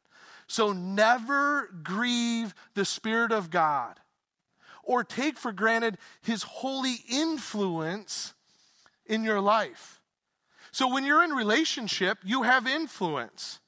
So 0.48 0.72
never 0.72 1.70
grieve 1.84 2.54
the 2.74 2.86
Spirit 2.86 3.32
of 3.32 3.50
God 3.50 4.00
or 4.84 5.04
take 5.04 5.38
for 5.38 5.52
granted 5.52 5.98
his 6.22 6.44
holy 6.44 6.96
influence 7.10 8.34
in 9.06 9.24
your 9.24 9.42
life. 9.42 10.02
So 10.72 10.92
when 10.92 11.04
you're 11.04 11.24
in 11.24 11.32
relationship, 11.32 12.20
you 12.24 12.44
have 12.44 12.66
influence, 12.66 13.60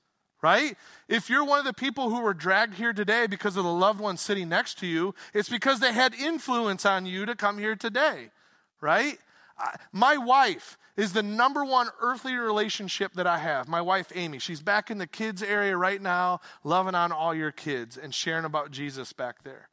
right? 0.42 0.78
If 1.08 1.30
you're 1.30 1.44
one 1.44 1.60
of 1.60 1.66
the 1.66 1.74
people 1.74 2.10
who 2.10 2.22
were 2.22 2.34
dragged 2.34 2.76
here 2.76 2.94
today 2.94 3.28
because 3.28 3.58
of 3.58 3.64
the 3.64 3.74
loved 3.74 4.00
one 4.00 4.18
sitting 4.18 4.50
next 4.50 4.80
to 4.80 4.88
you, 4.88 5.14
it's 5.34 5.50
because 5.50 5.80
they 5.80 5.94
had 5.94 6.14
influence 6.14 6.86
on 6.86 7.06
you 7.06 7.26
to 7.26 7.36
come 7.36 7.58
here 7.58 7.76
today, 7.76 8.30
right? 8.80 9.18
My 9.92 10.18
wife 10.18 10.78
is 10.96 11.14
the 11.14 11.24
number 11.24 11.64
one 11.64 11.90
earthly 12.02 12.36
relationship 12.36 13.14
that 13.14 13.28
I 13.28 13.38
have. 13.38 13.68
My 13.68 13.82
wife, 13.82 14.12
Amy, 14.16 14.40
she's 14.40 14.62
back 14.62 14.90
in 14.92 14.98
the 14.98 15.08
kids' 15.08 15.44
area 15.44 15.76
right 15.76 16.02
now, 16.02 16.42
loving 16.64 16.96
on 16.96 17.12
all 17.12 17.34
your 17.34 17.52
kids 17.52 17.98
and 17.98 18.14
sharing 18.14 18.46
about 18.46 18.72
Jesus 18.72 19.14
back 19.14 19.44
there. 19.44 19.70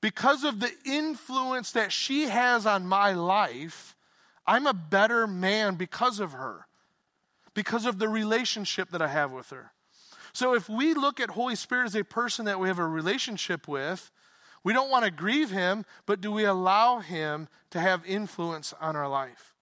Because 0.00 0.44
of 0.44 0.60
the 0.60 0.72
influence 0.84 1.72
that 1.72 1.92
she 1.92 2.28
has 2.28 2.64
on 2.64 2.86
my 2.86 3.12
life, 3.12 3.94
I'm 4.46 4.66
a 4.66 4.72
better 4.72 5.26
man 5.26 5.74
because 5.74 6.20
of 6.20 6.32
her, 6.32 6.66
because 7.52 7.84
of 7.84 7.98
the 7.98 8.08
relationship 8.08 8.90
that 8.90 9.02
I 9.02 9.08
have 9.08 9.32
with 9.32 9.50
her. 9.50 9.72
So 10.32 10.54
if 10.54 10.68
we 10.68 10.94
look 10.94 11.20
at 11.20 11.30
Holy 11.30 11.56
Spirit 11.56 11.86
as 11.86 11.96
a 11.96 12.04
person 12.04 12.44
that 12.44 12.60
we 12.60 12.68
have 12.68 12.78
a 12.78 12.86
relationship 12.86 13.66
with, 13.66 14.10
we 14.62 14.72
don't 14.72 14.90
want 14.90 15.04
to 15.04 15.10
grieve 15.10 15.50
him, 15.50 15.84
but 16.06 16.20
do 16.20 16.30
we 16.30 16.44
allow 16.44 16.98
him 16.98 17.48
to 17.70 17.80
have 17.80 18.04
influence 18.06 18.74
on 18.80 18.96
our 18.96 19.08
life? 19.08 19.54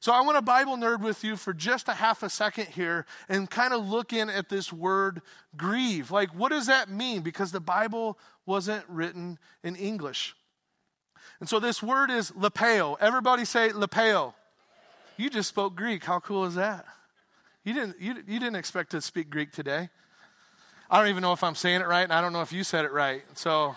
So 0.00 0.12
I 0.12 0.20
want 0.20 0.36
to 0.36 0.42
Bible 0.42 0.76
nerd 0.76 1.00
with 1.00 1.24
you 1.24 1.36
for 1.36 1.52
just 1.52 1.88
a 1.88 1.94
half 1.94 2.22
a 2.22 2.30
second 2.30 2.66
here 2.68 3.04
and 3.28 3.50
kind 3.50 3.74
of 3.74 3.88
look 3.88 4.12
in 4.12 4.30
at 4.30 4.48
this 4.48 4.72
word 4.72 5.22
grieve. 5.56 6.10
Like, 6.10 6.30
what 6.30 6.50
does 6.50 6.66
that 6.66 6.88
mean? 6.88 7.22
Because 7.22 7.50
the 7.50 7.60
Bible 7.60 8.16
wasn't 8.46 8.84
written 8.88 9.38
in 9.64 9.74
English. 9.74 10.36
And 11.40 11.48
so 11.48 11.58
this 11.58 11.82
word 11.82 12.10
is 12.10 12.30
lepeo. 12.30 12.96
Everybody 13.00 13.44
say 13.44 13.70
lepeo. 13.70 14.34
You 15.16 15.30
just 15.30 15.48
spoke 15.48 15.74
Greek. 15.74 16.04
How 16.04 16.20
cool 16.20 16.44
is 16.44 16.54
that? 16.54 16.86
You 17.64 17.74
didn't, 17.74 18.00
you, 18.00 18.14
you 18.26 18.38
didn't 18.38 18.56
expect 18.56 18.92
to 18.92 19.00
speak 19.00 19.30
Greek 19.30 19.50
today. 19.50 19.90
I 20.90 20.98
don't 20.98 21.10
even 21.10 21.20
know 21.20 21.34
if 21.34 21.44
I'm 21.44 21.54
saying 21.54 21.82
it 21.82 21.86
right, 21.86 22.02
and 22.02 22.12
I 22.12 22.22
don't 22.22 22.32
know 22.32 22.40
if 22.40 22.50
you 22.52 22.64
said 22.64 22.86
it 22.86 22.92
right. 22.92 23.22
So 23.34 23.76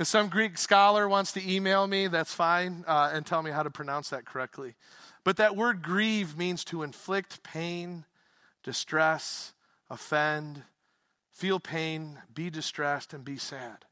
if 0.00 0.08
some 0.08 0.28
Greek 0.28 0.58
scholar 0.58 1.08
wants 1.08 1.30
to 1.32 1.52
email 1.52 1.86
me, 1.86 2.08
that's 2.08 2.34
fine, 2.34 2.84
uh, 2.88 3.10
and 3.12 3.24
tell 3.24 3.42
me 3.42 3.52
how 3.52 3.62
to 3.62 3.70
pronounce 3.70 4.08
that 4.08 4.24
correctly. 4.24 4.74
But 5.22 5.36
that 5.36 5.54
word 5.54 5.82
grieve 5.82 6.36
means 6.36 6.64
to 6.64 6.82
inflict 6.82 7.44
pain, 7.44 8.06
distress, 8.64 9.52
offend, 9.88 10.64
feel 11.30 11.60
pain, 11.60 12.18
be 12.34 12.50
distressed, 12.50 13.14
and 13.14 13.24
be 13.24 13.36
sad. 13.36 13.84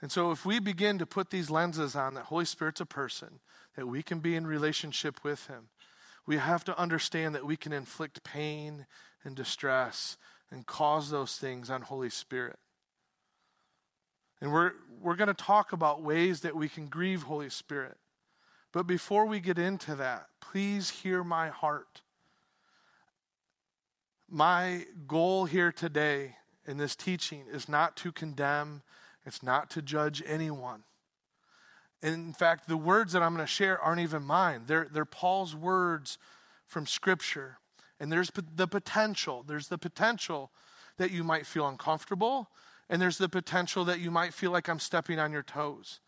And 0.00 0.12
so, 0.12 0.30
if 0.30 0.46
we 0.46 0.60
begin 0.60 0.98
to 0.98 1.06
put 1.06 1.30
these 1.30 1.50
lenses 1.50 1.96
on 1.96 2.14
that 2.14 2.26
Holy 2.26 2.44
Spirit's 2.44 2.80
a 2.80 2.86
person, 2.86 3.40
that 3.74 3.88
we 3.88 4.04
can 4.04 4.20
be 4.20 4.36
in 4.36 4.46
relationship 4.46 5.24
with 5.24 5.48
Him, 5.48 5.68
we 6.26 6.36
have 6.36 6.62
to 6.64 6.78
understand 6.78 7.34
that 7.34 7.46
we 7.46 7.56
can 7.56 7.72
inflict 7.72 8.22
pain 8.22 8.86
and 9.24 9.34
distress 9.34 10.16
and 10.54 10.64
cause 10.64 11.10
those 11.10 11.36
things 11.36 11.68
on 11.68 11.82
Holy 11.82 12.08
Spirit. 12.08 12.58
And 14.40 14.52
we're, 14.52 14.72
we're 15.02 15.16
going 15.16 15.28
to 15.28 15.34
talk 15.34 15.72
about 15.72 16.02
ways 16.02 16.40
that 16.42 16.54
we 16.54 16.68
can 16.68 16.86
grieve 16.86 17.24
Holy 17.24 17.50
Spirit. 17.50 17.96
But 18.72 18.86
before 18.86 19.26
we 19.26 19.40
get 19.40 19.58
into 19.58 19.96
that, 19.96 20.28
please 20.40 20.90
hear 20.90 21.24
my 21.24 21.48
heart. 21.48 22.02
My 24.30 24.86
goal 25.06 25.44
here 25.44 25.72
today 25.72 26.36
in 26.66 26.78
this 26.78 26.94
teaching 26.94 27.44
is 27.52 27.68
not 27.68 27.96
to 27.98 28.12
condemn 28.12 28.82
it's 29.26 29.42
not 29.42 29.70
to 29.70 29.82
judge 29.82 30.22
anyone. 30.26 30.82
In 32.02 32.34
fact, 32.34 32.68
the 32.68 32.76
words 32.76 33.12
that 33.14 33.22
I'm 33.22 33.34
going 33.34 33.46
to 33.46 33.50
share 33.50 33.80
aren't 33.80 34.02
even 34.02 34.22
mine. 34.22 34.64
They're, 34.66 34.86
they're 34.92 35.06
Paul's 35.06 35.56
words 35.56 36.18
from 36.66 36.86
Scripture. 36.86 37.58
And 38.00 38.10
there's 38.10 38.30
the 38.56 38.66
potential. 38.66 39.44
There's 39.46 39.68
the 39.68 39.78
potential 39.78 40.50
that 40.96 41.10
you 41.10 41.24
might 41.24 41.46
feel 41.46 41.66
uncomfortable, 41.66 42.48
and 42.88 43.00
there's 43.00 43.18
the 43.18 43.28
potential 43.28 43.84
that 43.86 44.00
you 44.00 44.10
might 44.10 44.34
feel 44.34 44.50
like 44.50 44.68
I'm 44.68 44.78
stepping 44.80 45.18
on 45.18 45.32
your 45.32 45.42
toes. 45.42 46.00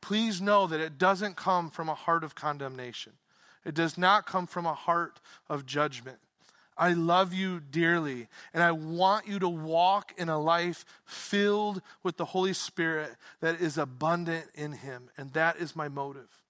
Please 0.00 0.40
know 0.40 0.66
that 0.66 0.80
it 0.80 0.98
doesn't 0.98 1.36
come 1.36 1.70
from 1.70 1.88
a 1.88 1.94
heart 1.94 2.24
of 2.24 2.34
condemnation, 2.34 3.12
it 3.64 3.74
does 3.74 3.96
not 3.96 4.26
come 4.26 4.46
from 4.46 4.66
a 4.66 4.74
heart 4.74 5.20
of 5.48 5.66
judgment. 5.66 6.18
I 6.76 6.94
love 6.94 7.34
you 7.34 7.60
dearly, 7.60 8.28
and 8.54 8.62
I 8.62 8.72
want 8.72 9.28
you 9.28 9.38
to 9.38 9.48
walk 9.48 10.14
in 10.16 10.30
a 10.30 10.38
life 10.38 10.86
filled 11.04 11.82
with 12.02 12.16
the 12.16 12.24
Holy 12.24 12.54
Spirit 12.54 13.10
that 13.40 13.60
is 13.60 13.76
abundant 13.76 14.46
in 14.54 14.72
Him, 14.72 15.10
and 15.18 15.32
that 15.34 15.58
is 15.58 15.76
my 15.76 15.88
motive. 15.88 16.41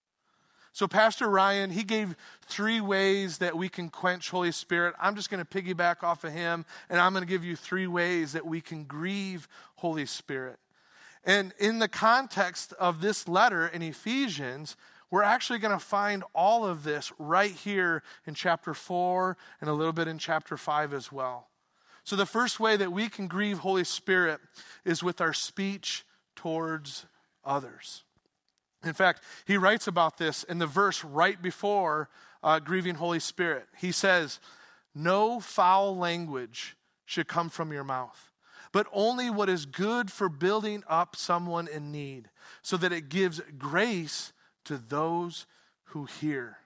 So, 0.75 0.89
Pastor 0.89 1.29
Ryan, 1.29 1.71
he 1.71 1.85
gave 1.85 2.17
three 2.47 2.81
ways 2.81 3.39
that 3.39 3.57
we 3.57 3.69
can 3.69 3.91
quench 3.91 4.31
Holy 4.31 4.53
Spirit. 4.53 4.95
I'm 4.99 5.15
just 5.15 5.29
going 5.29 5.45
to 5.45 5.63
piggyback 5.63 6.03
off 6.03 6.25
of 6.25 6.33
him, 6.33 6.65
and 6.89 6.99
I'm 6.99 7.13
going 7.13 7.25
to 7.25 7.29
give 7.29 7.45
you 7.45 7.57
three 7.57 7.87
ways 7.87 8.33
that 8.33 8.47
we 8.47 8.63
can 8.63 8.85
grieve 8.85 9.49
Holy 9.77 10.07
Spirit. 10.07 10.59
And 11.25 11.53
in 11.59 11.79
the 11.79 11.89
context 11.89 12.73
of 12.75 13.03
this 13.03 13.29
letter 13.29 13.67
in 13.67 13.83
Ephesians, 13.83 14.77
we're 15.11 15.23
actually 15.23 15.59
going 15.59 15.79
to 15.79 15.85
find 15.85 16.25
all 16.35 16.65
of 16.65 16.85
this 16.85 17.13
right 17.19 17.53
here 17.53 18.03
in 18.27 18.33
chapter 18.33 18.73
4 18.73 19.37
and 19.61 19.69
a 19.69 19.75
little 19.75 19.93
bit 19.93 20.09
in 20.09 20.17
chapter 20.17 20.57
5 20.57 20.95
as 20.95 21.13
well. 21.13 21.49
So, 22.03 22.17
the 22.17 22.27
first 22.27 22.59
way 22.59 22.79
that 22.79 22.91
we 22.91 23.11
can 23.11 23.29
grieve 23.29 23.59
Holy 23.59 23.85
Spirit 23.85 24.41
is 24.87 25.03
with 25.03 25.21
our 25.21 25.35
speech 25.35 26.05
towards 26.35 27.05
others. 27.45 28.05
In 28.85 28.93
fact, 28.95 29.23
he 29.45 29.57
writes 29.57 29.87
about 29.87 30.19
this 30.19 30.43
in 30.43 30.59
the 30.59 30.67
verse 30.67 31.05
right 31.05 31.41
before 31.41 32.09
uh, 32.43 32.59
grieving 32.59 32.97
Holy 32.97 33.21
Spirit. 33.21 33.67
He 33.79 33.93
says, 33.93 34.41
No 34.95 35.41
foul 35.41 35.97
language 35.97 36.77
should 37.05 37.29
come 37.29 37.49
from 37.49 37.73
your 37.73 37.85
mouth, 37.85 38.31
but 38.73 38.87
only 38.93 39.31
what 39.31 39.49
is 39.49 39.67
good 39.67 40.11
for 40.11 40.29
building 40.29 40.83
up 40.89 41.15
someone 41.15 41.69
in 41.69 41.93
need, 41.93 42.31
so 42.63 42.77
that 42.77 42.93
it 42.93 43.09
gives 43.09 43.41
grace 43.59 44.33
to 44.65 44.79
those 44.79 45.47
who 45.87 46.07
hear. 46.07 46.59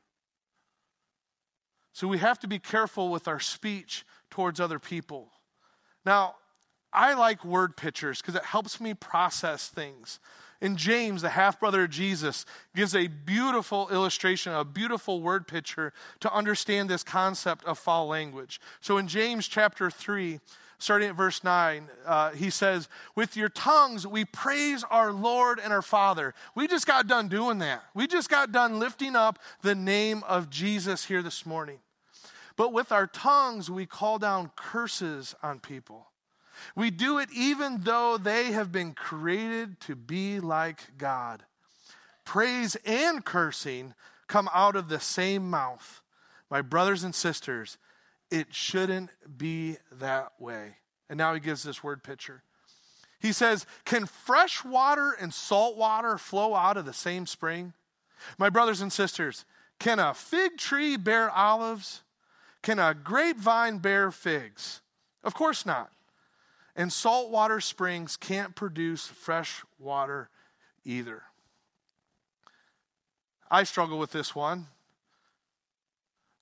So 1.92 2.06
we 2.06 2.18
have 2.18 2.38
to 2.40 2.48
be 2.48 2.58
careful 2.58 3.10
with 3.10 3.26
our 3.26 3.40
speech 3.40 4.04
towards 4.30 4.60
other 4.60 4.78
people. 4.78 5.30
Now, 6.04 6.36
I 6.92 7.14
like 7.14 7.44
word 7.44 7.76
pictures 7.76 8.20
because 8.20 8.34
it 8.34 8.44
helps 8.44 8.80
me 8.80 8.94
process 8.94 9.68
things. 9.68 10.20
And 10.60 10.76
James, 10.76 11.22
the 11.22 11.30
half 11.30 11.60
brother 11.60 11.84
of 11.84 11.90
Jesus, 11.90 12.46
gives 12.74 12.94
a 12.94 13.08
beautiful 13.08 13.88
illustration, 13.90 14.52
a 14.52 14.64
beautiful 14.64 15.20
word 15.20 15.46
picture 15.46 15.92
to 16.20 16.32
understand 16.32 16.88
this 16.88 17.02
concept 17.02 17.64
of 17.64 17.78
foul 17.78 18.08
language. 18.08 18.60
So 18.80 18.96
in 18.98 19.06
James 19.06 19.48
chapter 19.48 19.90
3, 19.90 20.40
starting 20.78 21.08
at 21.08 21.14
verse 21.14 21.44
9, 21.44 21.88
uh, 22.06 22.30
he 22.30 22.50
says, 22.50 22.88
With 23.14 23.36
your 23.36 23.48
tongues 23.48 24.06
we 24.06 24.24
praise 24.24 24.84
our 24.90 25.12
Lord 25.12 25.60
and 25.62 25.72
our 25.72 25.82
Father. 25.82 26.34
We 26.54 26.66
just 26.66 26.86
got 26.86 27.06
done 27.06 27.28
doing 27.28 27.58
that. 27.58 27.84
We 27.94 28.06
just 28.06 28.28
got 28.28 28.52
done 28.52 28.78
lifting 28.78 29.16
up 29.16 29.38
the 29.62 29.74
name 29.74 30.22
of 30.26 30.50
Jesus 30.50 31.04
here 31.04 31.22
this 31.22 31.44
morning. 31.44 31.78
But 32.56 32.72
with 32.72 32.92
our 32.92 33.06
tongues 33.06 33.70
we 33.70 33.84
call 33.84 34.18
down 34.18 34.50
curses 34.56 35.34
on 35.42 35.60
people. 35.60 36.06
We 36.74 36.90
do 36.90 37.18
it 37.18 37.28
even 37.32 37.80
though 37.82 38.18
they 38.18 38.52
have 38.52 38.72
been 38.72 38.92
created 38.92 39.80
to 39.80 39.96
be 39.96 40.40
like 40.40 40.98
God. 40.98 41.44
Praise 42.24 42.76
and 42.84 43.24
cursing 43.24 43.94
come 44.26 44.48
out 44.52 44.76
of 44.76 44.88
the 44.88 45.00
same 45.00 45.48
mouth. 45.48 46.02
My 46.50 46.62
brothers 46.62 47.04
and 47.04 47.14
sisters, 47.14 47.78
it 48.30 48.54
shouldn't 48.54 49.10
be 49.36 49.78
that 49.92 50.32
way. 50.38 50.76
And 51.08 51.18
now 51.18 51.34
he 51.34 51.40
gives 51.40 51.62
this 51.62 51.84
word 51.84 52.02
picture. 52.02 52.42
He 53.20 53.32
says, 53.32 53.66
Can 53.84 54.06
fresh 54.06 54.64
water 54.64 55.16
and 55.18 55.32
salt 55.32 55.76
water 55.76 56.18
flow 56.18 56.54
out 56.54 56.76
of 56.76 56.84
the 56.84 56.92
same 56.92 57.26
spring? 57.26 57.72
My 58.38 58.50
brothers 58.50 58.80
and 58.80 58.92
sisters, 58.92 59.44
can 59.78 59.98
a 59.98 60.14
fig 60.14 60.56
tree 60.56 60.96
bear 60.96 61.30
olives? 61.30 62.02
Can 62.62 62.78
a 62.78 62.94
grapevine 62.94 63.78
bear 63.78 64.10
figs? 64.10 64.80
Of 65.22 65.34
course 65.34 65.64
not. 65.64 65.90
And 66.76 66.92
saltwater 66.92 67.60
springs 67.60 68.16
can't 68.16 68.54
produce 68.54 69.06
fresh 69.06 69.64
water 69.78 70.28
either. 70.84 71.22
I 73.50 73.64
struggle 73.64 73.98
with 73.98 74.12
this 74.12 74.34
one. 74.34 74.66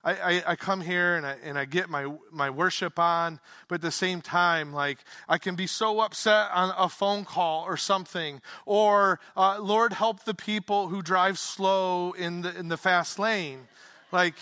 I, 0.03 0.13
I, 0.13 0.43
I, 0.51 0.55
come 0.55 0.81
here 0.81 1.15
and 1.15 1.25
I, 1.25 1.35
and 1.43 1.57
I 1.57 1.65
get 1.65 1.89
my, 1.89 2.11
my 2.31 2.51
worship 2.51 2.99
on, 2.99 3.39
but 3.67 3.75
at 3.75 3.81
the 3.81 3.91
same 3.91 4.21
time, 4.21 4.71
like, 4.71 4.99
I 5.27 5.39
can 5.39 5.55
be 5.55 5.65
so 5.65 5.99
upset 5.99 6.51
on 6.53 6.71
a 6.77 6.89
phone 6.89 7.25
call 7.25 7.63
or 7.63 7.75
something. 7.75 8.39
Or, 8.67 9.19
uh, 9.35 9.57
Lord, 9.59 9.93
help 9.93 10.25
the 10.25 10.35
people 10.35 10.89
who 10.89 11.01
drive 11.01 11.39
slow 11.39 12.11
in 12.11 12.43
the, 12.43 12.55
in 12.55 12.67
the 12.67 12.77
fast 12.77 13.17
lane. 13.17 13.67
Like, 14.11 14.35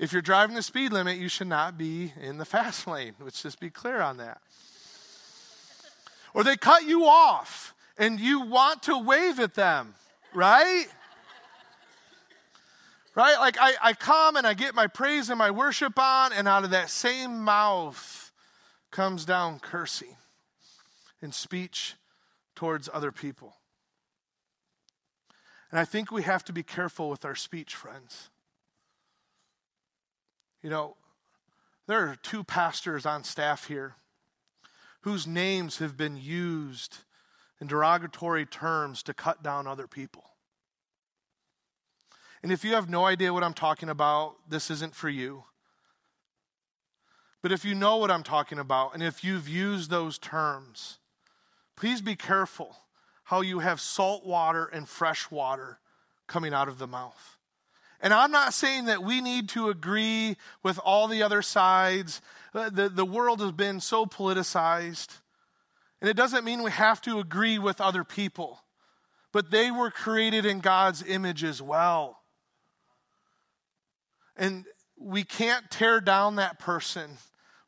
if 0.00 0.12
you're 0.12 0.20
driving 0.20 0.56
the 0.56 0.62
speed 0.62 0.92
limit, 0.92 1.16
you 1.16 1.28
should 1.28 1.46
not 1.46 1.78
be 1.78 2.12
in 2.20 2.38
the 2.38 2.44
fast 2.44 2.86
lane. 2.88 3.14
Let's 3.20 3.42
just 3.42 3.60
be 3.60 3.70
clear 3.70 4.00
on 4.00 4.16
that. 4.16 4.40
Or 6.36 6.44
they 6.44 6.58
cut 6.58 6.84
you 6.84 7.06
off 7.06 7.74
and 7.96 8.20
you 8.20 8.42
want 8.42 8.82
to 8.82 8.98
wave 8.98 9.40
at 9.40 9.54
them, 9.54 9.94
right? 10.34 10.84
right? 13.14 13.38
Like 13.38 13.56
I, 13.58 13.72
I 13.82 13.92
come 13.94 14.36
and 14.36 14.46
I 14.46 14.52
get 14.52 14.74
my 14.74 14.86
praise 14.86 15.30
and 15.30 15.38
my 15.38 15.50
worship 15.50 15.98
on, 15.98 16.34
and 16.34 16.46
out 16.46 16.62
of 16.62 16.70
that 16.70 16.90
same 16.90 17.42
mouth 17.42 18.32
comes 18.90 19.24
down 19.24 19.60
cursing 19.60 20.14
and 21.22 21.34
speech 21.34 21.94
towards 22.54 22.90
other 22.92 23.12
people. 23.12 23.56
And 25.70 25.80
I 25.80 25.86
think 25.86 26.12
we 26.12 26.24
have 26.24 26.44
to 26.44 26.52
be 26.52 26.62
careful 26.62 27.08
with 27.08 27.24
our 27.24 27.34
speech, 27.34 27.74
friends. 27.74 28.28
You 30.62 30.68
know, 30.68 30.96
there 31.86 32.00
are 32.00 32.16
two 32.22 32.44
pastors 32.44 33.06
on 33.06 33.24
staff 33.24 33.68
here 33.68 33.94
whose 35.06 35.24
names 35.24 35.78
have 35.78 35.96
been 35.96 36.16
used 36.16 36.96
in 37.60 37.68
derogatory 37.68 38.44
terms 38.44 39.04
to 39.04 39.14
cut 39.14 39.40
down 39.40 39.64
other 39.64 39.86
people. 39.86 40.24
And 42.42 42.50
if 42.50 42.64
you 42.64 42.74
have 42.74 42.90
no 42.90 43.04
idea 43.04 43.32
what 43.32 43.44
I'm 43.44 43.54
talking 43.54 43.88
about, 43.88 44.34
this 44.48 44.68
isn't 44.68 44.96
for 44.96 45.08
you. 45.08 45.44
But 47.40 47.52
if 47.52 47.64
you 47.64 47.72
know 47.72 47.98
what 47.98 48.10
I'm 48.10 48.24
talking 48.24 48.58
about, 48.58 48.94
and 48.94 49.02
if 49.02 49.22
you've 49.22 49.48
used 49.48 49.90
those 49.90 50.18
terms, 50.18 50.98
please 51.76 52.02
be 52.02 52.16
careful 52.16 52.76
how 53.22 53.42
you 53.42 53.60
have 53.60 53.80
salt 53.80 54.26
water 54.26 54.64
and 54.66 54.88
fresh 54.88 55.30
water 55.30 55.78
coming 56.26 56.52
out 56.52 56.66
of 56.66 56.78
the 56.78 56.88
mouth. 56.88 57.35
And 58.00 58.12
I'm 58.12 58.30
not 58.30 58.52
saying 58.52 58.86
that 58.86 59.02
we 59.02 59.20
need 59.20 59.48
to 59.50 59.68
agree 59.68 60.36
with 60.62 60.78
all 60.78 61.08
the 61.08 61.22
other 61.22 61.42
sides. 61.42 62.20
Uh, 62.54 62.70
the, 62.70 62.88
the 62.88 63.04
world 63.04 63.40
has 63.40 63.52
been 63.52 63.80
so 63.80 64.06
politicized. 64.06 65.18
And 66.00 66.10
it 66.10 66.16
doesn't 66.16 66.44
mean 66.44 66.62
we 66.62 66.70
have 66.70 67.00
to 67.02 67.18
agree 67.18 67.58
with 67.58 67.80
other 67.80 68.04
people, 68.04 68.60
but 69.32 69.50
they 69.50 69.70
were 69.70 69.90
created 69.90 70.44
in 70.44 70.60
God's 70.60 71.02
image 71.02 71.42
as 71.42 71.62
well. 71.62 72.20
And 74.36 74.66
we 74.98 75.24
can't 75.24 75.70
tear 75.70 76.00
down 76.00 76.36
that 76.36 76.58
person 76.58 77.18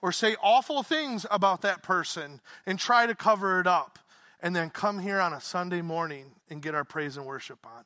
or 0.02 0.12
say 0.12 0.36
awful 0.42 0.82
things 0.82 1.26
about 1.30 1.62
that 1.62 1.82
person 1.82 2.40
and 2.66 2.78
try 2.78 3.06
to 3.06 3.14
cover 3.14 3.60
it 3.60 3.66
up 3.66 3.98
and 4.40 4.54
then 4.54 4.70
come 4.70 4.98
here 4.98 5.20
on 5.20 5.32
a 5.32 5.40
Sunday 5.40 5.82
morning 5.82 6.26
and 6.50 6.62
get 6.62 6.74
our 6.74 6.84
praise 6.84 7.16
and 7.16 7.26
worship 7.26 7.58
on. 7.66 7.84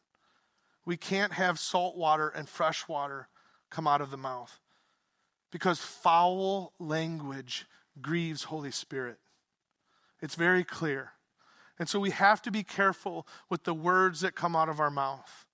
We 0.84 0.96
can't 0.96 1.32
have 1.32 1.58
salt 1.58 1.96
water 1.96 2.28
and 2.28 2.48
fresh 2.48 2.88
water 2.88 3.28
come 3.70 3.86
out 3.86 4.00
of 4.00 4.10
the 4.10 4.16
mouth 4.16 4.60
because 5.50 5.78
foul 5.78 6.72
language 6.78 7.66
grieves 8.00 8.44
Holy 8.44 8.70
Spirit. 8.70 9.18
It's 10.20 10.34
very 10.34 10.64
clear. 10.64 11.12
And 11.78 11.88
so 11.88 11.98
we 12.00 12.10
have 12.10 12.42
to 12.42 12.50
be 12.50 12.62
careful 12.62 13.26
with 13.48 13.64
the 13.64 13.74
words 13.74 14.20
that 14.20 14.34
come 14.34 14.54
out 14.56 14.68
of 14.68 14.80
our 14.80 14.90
mouth. 14.90 15.46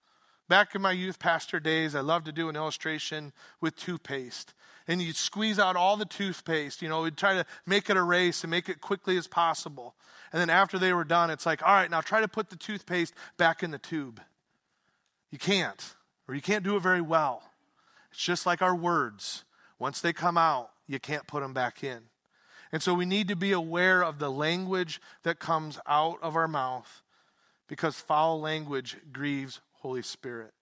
Back 0.49 0.75
in 0.75 0.81
my 0.81 0.93
youth 0.93 1.19
pastor 1.19 1.61
days, 1.61 1.95
I 1.95 2.01
loved 2.01 2.27
to 2.27 2.33
do 2.33 2.49
an 2.49 2.57
illustration 2.57 3.33
with 3.61 3.77
toothpaste. 3.77 4.55
And 4.87 5.03
you'd 5.03 5.17
squeeze 5.17 5.59
out 5.59 5.77
all 5.77 5.99
the 5.99 6.07
toothpaste, 6.07 6.81
you 6.81 6.89
know, 6.89 7.03
we'd 7.03 7.19
try 7.19 7.35
to 7.35 7.45
make 7.67 7.91
it 7.91 7.99
a 7.99 8.03
race 8.03 8.43
and 8.43 8.51
make 8.51 8.71
it 8.71 8.81
quickly 8.81 9.19
as 9.19 9.27
possible. 9.27 9.95
And 10.33 10.41
then 10.41 10.49
after 10.49 10.79
they 10.79 10.95
were 10.95 11.05
done, 11.05 11.29
it's 11.29 11.45
like, 11.45 11.63
all 11.63 11.75
right, 11.75 11.91
now 11.91 12.01
try 12.01 12.23
to 12.23 12.29
put 12.29 12.49
the 12.49 12.57
toothpaste 12.57 13.13
back 13.37 13.63
in 13.63 13.71
the 13.71 13.79
tube. 13.79 14.21
You 15.31 15.39
can't, 15.39 15.95
or 16.27 16.35
you 16.35 16.41
can't 16.41 16.65
do 16.65 16.77
it 16.77 16.81
very 16.81 17.01
well. 17.01 17.43
It's 18.11 18.23
just 18.23 18.47
like 18.47 18.63
our 18.63 18.75
words. 18.75 19.45
Once 19.79 20.01
they 20.01 20.13
come 20.13 20.39
out, 20.39 20.71
you 20.87 20.99
can't 20.99 21.27
put 21.27 21.43
them 21.43 21.53
back 21.53 21.85
in. 21.85 22.01
And 22.73 22.83
so 22.83 22.95
we 22.95 23.07
need 23.07 23.29
to 23.29 23.37
be 23.37 23.53
aware 23.53 24.03
of 24.03 24.19
the 24.19 24.31
language 24.31 25.01
that 25.23 25.39
comes 25.39 25.79
out 25.87 26.19
of 26.23 26.37
our 26.37 26.49
mouth 26.49 27.03
because 27.67 27.97
foul 27.97 28.41
language 28.41 28.97
grieves 29.13 29.61
Holy 29.75 30.03
Spirit. 30.03 30.53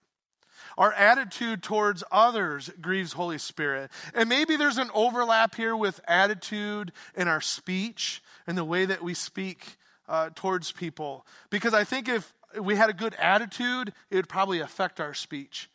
Our 0.77 0.93
attitude 0.93 1.63
towards 1.63 2.03
others 2.11 2.69
grieves 2.81 3.13
Holy 3.13 3.37
Spirit. 3.37 3.91
And 4.13 4.29
maybe 4.29 4.55
there's 4.55 4.77
an 4.77 4.89
overlap 4.93 5.55
here 5.55 5.75
with 5.75 5.99
attitude 6.07 6.91
in 7.15 7.27
our 7.27 7.41
speech 7.41 8.21
and 8.45 8.57
the 8.57 8.65
way 8.65 8.85
that 8.85 9.03
we 9.03 9.13
speak 9.13 9.77
uh, 10.07 10.29
towards 10.35 10.71
people. 10.71 11.25
Because 11.49 11.73
I 11.73 11.83
think 11.83 12.07
if 12.07 12.33
we 12.59 12.75
had 12.75 12.89
a 12.89 12.93
good 12.93 13.15
attitude, 13.15 13.93
it 14.09 14.15
would 14.15 14.29
probably 14.29 14.59
affect 14.59 14.99
our 14.99 15.13
speech. 15.13 15.69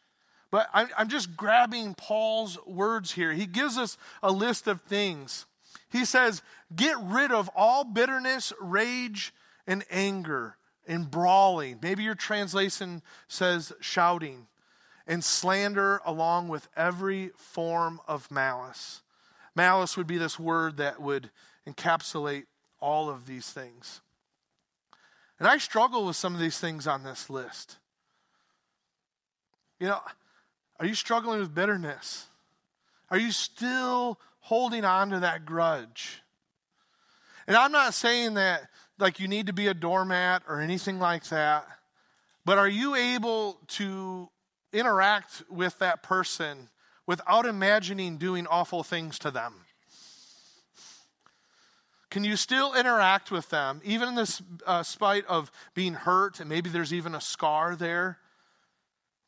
But 0.50 0.68
I'm, 0.74 0.88
I'm 0.96 1.08
just 1.08 1.36
grabbing 1.36 1.94
Paul's 1.94 2.58
words 2.66 3.12
here. 3.12 3.32
He 3.32 3.46
gives 3.46 3.78
us 3.78 3.96
a 4.22 4.30
list 4.30 4.66
of 4.66 4.82
things. 4.82 5.46
He 5.90 6.04
says, 6.04 6.42
Get 6.74 6.96
rid 7.00 7.32
of 7.32 7.50
all 7.56 7.84
bitterness, 7.84 8.52
rage, 8.60 9.32
and 9.66 9.84
anger, 9.90 10.56
and 10.86 11.10
brawling. 11.10 11.78
Maybe 11.82 12.02
your 12.02 12.14
translation 12.14 13.02
says 13.28 13.72
shouting, 13.80 14.46
and 15.06 15.24
slander, 15.24 16.00
along 16.04 16.48
with 16.48 16.68
every 16.76 17.30
form 17.36 18.00
of 18.06 18.30
malice. 18.30 19.02
Malice 19.54 19.96
would 19.96 20.06
be 20.06 20.18
this 20.18 20.38
word 20.38 20.76
that 20.78 21.00
would 21.00 21.30
encapsulate 21.66 22.44
all 22.80 23.08
of 23.08 23.26
these 23.26 23.50
things. 23.50 24.00
And 25.42 25.50
I 25.50 25.58
struggle 25.58 26.06
with 26.06 26.14
some 26.14 26.34
of 26.36 26.40
these 26.40 26.60
things 26.60 26.86
on 26.86 27.02
this 27.02 27.28
list. 27.28 27.78
You 29.80 29.88
know, 29.88 29.98
are 30.78 30.86
you 30.86 30.94
struggling 30.94 31.40
with 31.40 31.52
bitterness? 31.52 32.26
Are 33.10 33.18
you 33.18 33.32
still 33.32 34.20
holding 34.38 34.84
on 34.84 35.10
to 35.10 35.18
that 35.18 35.44
grudge? 35.44 36.22
And 37.48 37.56
I'm 37.56 37.72
not 37.72 37.92
saying 37.92 38.34
that 38.34 38.68
like 39.00 39.18
you 39.18 39.26
need 39.26 39.48
to 39.48 39.52
be 39.52 39.66
a 39.66 39.74
doormat 39.74 40.44
or 40.48 40.60
anything 40.60 41.00
like 41.00 41.24
that, 41.30 41.66
but 42.44 42.56
are 42.56 42.68
you 42.68 42.94
able 42.94 43.58
to 43.66 44.28
interact 44.72 45.42
with 45.50 45.76
that 45.80 46.04
person 46.04 46.68
without 47.04 47.46
imagining 47.46 48.16
doing 48.16 48.46
awful 48.46 48.84
things 48.84 49.18
to 49.18 49.32
them? 49.32 49.54
Can 52.12 52.24
you 52.24 52.36
still 52.36 52.74
interact 52.74 53.30
with 53.30 53.48
them, 53.48 53.80
even 53.86 54.10
in 54.10 54.14
this 54.14 54.42
uh, 54.66 54.82
spite 54.82 55.24
of 55.28 55.50
being 55.72 55.94
hurt, 55.94 56.40
and 56.40 56.48
maybe 56.50 56.68
there's 56.68 56.92
even 56.92 57.14
a 57.14 57.22
scar 57.22 57.74
there? 57.74 58.18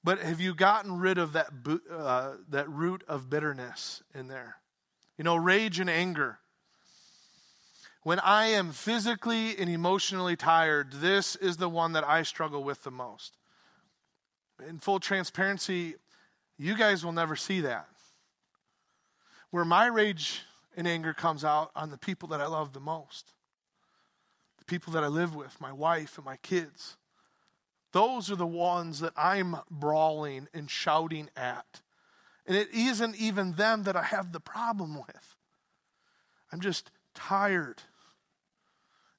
But 0.05 0.19
have 0.19 0.39
you 0.39 0.55
gotten 0.55 0.99
rid 0.99 1.17
of 1.17 1.33
that, 1.33 1.47
uh, 1.91 2.33
that 2.51 2.69
root 2.69 3.03
of 3.09 3.31
bitterness 3.31 4.03
in 4.15 4.29
there? 4.29 4.57
You 5.17 5.25
know, 5.25 5.35
rage 5.35 5.81
and 5.81 5.89
anger. 5.89 6.41
When 8.03 8.21
I 8.21 8.49
am 8.49 8.71
physically 8.71 9.57
and 9.57 9.71
emotionally 9.71 10.37
tired, 10.37 10.93
this 10.93 11.37
is 11.37 11.57
the 11.57 11.71
one 11.71 11.95
that 11.95 12.05
I 12.05 12.23
struggle 12.23 12.63
with 12.63 12.83
the 12.83 12.91
most. 12.91 13.39
In 14.69 14.79
full 14.79 15.01
transparency, 15.01 15.95
you 16.59 16.77
guys 16.77 17.03
will 17.03 17.13
never 17.13 17.35
see 17.35 17.63
that. 17.63 17.89
Where 19.51 19.65
my 19.65 19.87
rage 19.87 20.43
and 20.77 20.89
anger 20.89 21.15
comes 21.15 21.45
out 21.45 21.71
on 21.75 21.91
the 21.91 21.99
people 21.99 22.29
that 22.31 22.41
I 22.41 22.47
love 22.47 22.73
the 22.73 22.81
most 22.81 23.33
the 24.65 24.71
people 24.73 24.93
that 24.95 25.05
I 25.05 25.09
live 25.09 25.35
with, 25.35 25.61
my 25.61 25.73
wife 25.73 26.17
and 26.17 26.25
my 26.25 26.37
kids. 26.37 26.97
Those 27.93 28.31
are 28.31 28.37
the 28.37 28.47
ones 28.47 29.01
that 29.01 29.13
I'm 29.17 29.57
brawling 29.71 30.49
and 30.53 30.71
shouting 30.71 31.29
at. 31.37 31.81
And 32.47 32.57
it 32.57 32.69
isn't 32.73 33.17
even 33.17 33.53
them 33.53 33.85
that 33.85 33.97
I 33.97 34.03
have 34.03 34.33
the 34.33 34.41
problem 34.41 34.97
with. 34.97 35.37
I'm 36.53 36.61
just 36.61 36.91
tired. 37.15 37.83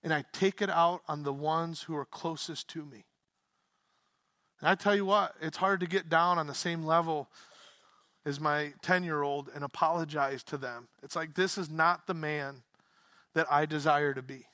And 0.04 0.14
I 0.14 0.26
take 0.34 0.62
it 0.62 0.70
out 0.70 1.02
on 1.08 1.24
the 1.24 1.34
ones 1.34 1.84
who 1.84 1.96
are 1.96 2.06
closest 2.06 2.68
to 2.70 2.86
me. 2.86 3.06
And 4.60 4.70
I 4.70 4.76
tell 4.76 4.96
you 4.96 5.06
what, 5.06 5.36
it's 5.42 5.58
hard 5.58 5.80
to 5.80 5.88
get 5.88 6.10
down 6.10 6.38
on 6.38 6.48
the 6.48 6.54
same 6.54 6.84
level 6.84 7.30
as 8.26 8.40
my 8.40 8.74
10 8.82 9.04
year 9.04 9.22
old 9.22 9.50
and 9.54 9.64
apologize 9.64 10.44
to 10.44 10.58
them. 10.58 10.88
It's 11.04 11.16
like, 11.16 11.36
this 11.36 11.58
is 11.58 11.70
not 11.70 12.08
the 12.08 12.14
man 12.14 12.64
that 13.34 13.48
I 13.52 13.66
desire 13.66 14.14
to 14.14 14.22
be. 14.22 14.48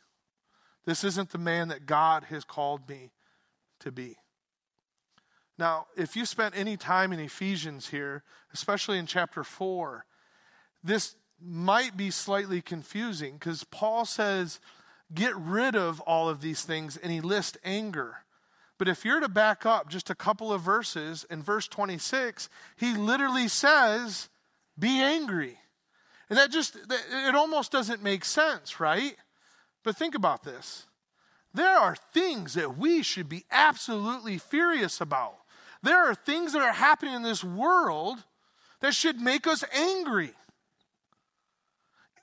This 0.86 1.04
isn't 1.04 1.30
the 1.30 1.38
man 1.38 1.70
that 1.70 1.86
God 1.86 2.26
has 2.26 2.44
called 2.44 2.90
me 2.90 3.12
to 3.80 3.92
be. 3.92 4.18
Now, 5.58 5.86
if 5.96 6.16
you 6.16 6.26
spent 6.26 6.58
any 6.58 6.76
time 6.76 7.14
in 7.14 7.20
Ephesians 7.20 7.90
here, 7.90 8.24
especially 8.54 8.98
in 8.98 9.06
chapter 9.06 9.44
4, 9.44 10.06
this 10.84 11.16
might 11.40 11.96
be 11.96 12.10
slightly 12.10 12.62
confusing 12.62 13.34
because 13.34 13.64
Paul 13.64 14.06
says, 14.06 14.60
get 15.14 15.36
rid 15.36 15.76
of 15.76 16.00
all 16.02 16.30
of 16.30 16.42
these 16.42 16.64
things, 16.64 16.98
and 16.98 17.12
he 17.12 17.22
lists 17.22 17.58
anger. 17.64 18.24
But 18.82 18.89
if 18.89 19.06
you're 19.06 19.20
to 19.20 19.30
back 19.30 19.63
up 19.63 19.89
just 19.89 20.10
a 20.10 20.15
couple 20.15 20.52
of 20.52 20.62
verses, 20.62 21.24
in 21.30 21.44
verse 21.44 21.67
26, 21.67 22.50
he 22.78 22.96
literally 22.96 23.48
says, 23.48 24.28
Be 24.80 25.00
angry. 25.04 25.60
And 26.32 26.39
that 26.39 26.50
just, 26.50 26.76
it 26.89 27.36
almost 27.36 27.72
doesn't 27.72 28.02
make 28.02 28.26
sense, 28.26 28.80
right? 28.80 29.15
But 29.84 29.98
think 29.98 30.15
about 30.15 30.44
this. 30.44 30.88
There 31.54 31.78
are 31.78 31.96
things 32.12 32.56
that 32.56 32.76
we 32.76 33.04
should 33.04 33.30
be 33.30 33.46
absolutely 33.52 34.39
furious 34.39 35.00
about. 35.00 35.36
There 35.84 36.10
are 36.10 36.15
things 36.15 36.54
that 36.54 36.63
are 36.63 36.74
happening 36.74 37.13
in 37.13 37.22
this 37.22 37.44
world 37.44 38.24
that 38.80 38.96
should 38.96 39.22
make 39.22 39.46
us 39.46 39.63
angry. 39.76 40.32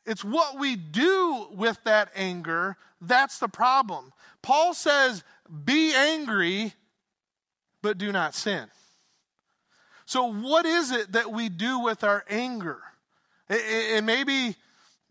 It's 0.05 0.25
what 0.25 0.59
we 0.59 0.75
do 0.75 1.51
with 1.53 1.79
that 1.85 2.11
anger 2.17 2.77
that's 3.01 3.39
the 3.39 3.49
problem. 3.49 4.13
Paul 4.43 4.75
says, 4.75 5.23
be 5.65 5.95
angry, 5.95 6.75
but 7.83 7.99
do 7.99 8.13
not 8.13 8.35
sin. 8.35 8.69
So, 10.07 10.33
what 10.33 10.65
is 10.65 10.91
it 10.91 11.13
that 11.13 11.33
we 11.33 11.49
do 11.49 11.81
with 11.81 12.03
our 12.03 12.25
anger? 12.29 12.79
And 13.49 14.07
maybe, 14.07 14.57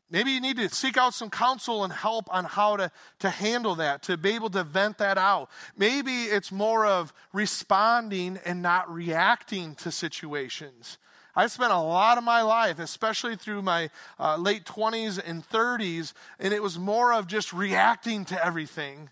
maybe 0.09 0.31
you 0.31 0.41
need 0.41 0.57
to 0.57 0.69
seek 0.69 0.97
out 0.97 1.13
some 1.13 1.29
counsel 1.29 1.83
and 1.83 1.93
help 1.93 2.25
on 2.33 2.45
how 2.45 2.77
to, 2.77 2.91
to 3.19 3.29
handle 3.29 3.75
that, 3.75 4.03
to 4.03 4.17
be 4.17 4.31
able 4.31 4.49
to 4.51 4.63
vent 4.63 4.97
that 4.99 5.17
out. 5.17 5.49
Maybe 5.77 6.23
it's 6.23 6.51
more 6.51 6.85
of 6.85 7.13
responding 7.33 8.39
and 8.45 8.61
not 8.61 8.91
reacting 8.91 9.75
to 9.75 9.91
situations. 9.91 10.97
I 11.35 11.45
spent 11.45 11.71
a 11.71 11.79
lot 11.79 12.17
of 12.17 12.23
my 12.23 12.41
life, 12.41 12.79
especially 12.79 13.35
through 13.35 13.61
my 13.61 13.91
uh, 14.19 14.37
late 14.37 14.65
20s 14.65 15.21
and 15.23 15.47
30s, 15.47 16.13
and 16.39 16.51
it 16.51 16.63
was 16.63 16.79
more 16.79 17.13
of 17.13 17.27
just 17.27 17.53
reacting 17.53 18.25
to 18.25 18.43
everything 18.43 19.11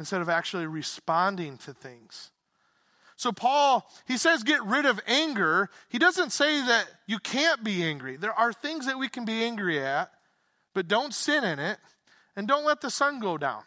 instead 0.00 0.22
of 0.22 0.30
actually 0.30 0.66
responding 0.66 1.58
to 1.58 1.74
things. 1.74 2.30
So, 3.16 3.32
Paul, 3.32 3.86
he 4.08 4.16
says, 4.16 4.42
get 4.42 4.64
rid 4.64 4.86
of 4.86 4.98
anger. 5.06 5.68
He 5.90 5.98
doesn't 5.98 6.30
say 6.30 6.64
that 6.64 6.86
you 7.06 7.18
can't 7.18 7.62
be 7.62 7.84
angry. 7.84 8.16
There 8.16 8.32
are 8.32 8.50
things 8.50 8.86
that 8.86 8.98
we 8.98 9.10
can 9.10 9.26
be 9.26 9.44
angry 9.44 9.78
at, 9.78 10.10
but 10.72 10.88
don't 10.88 11.12
sin 11.12 11.44
in 11.44 11.58
it, 11.58 11.76
and 12.34 12.48
don't 12.48 12.64
let 12.64 12.80
the 12.80 12.88
sun 12.88 13.20
go 13.20 13.36
down. 13.36 13.62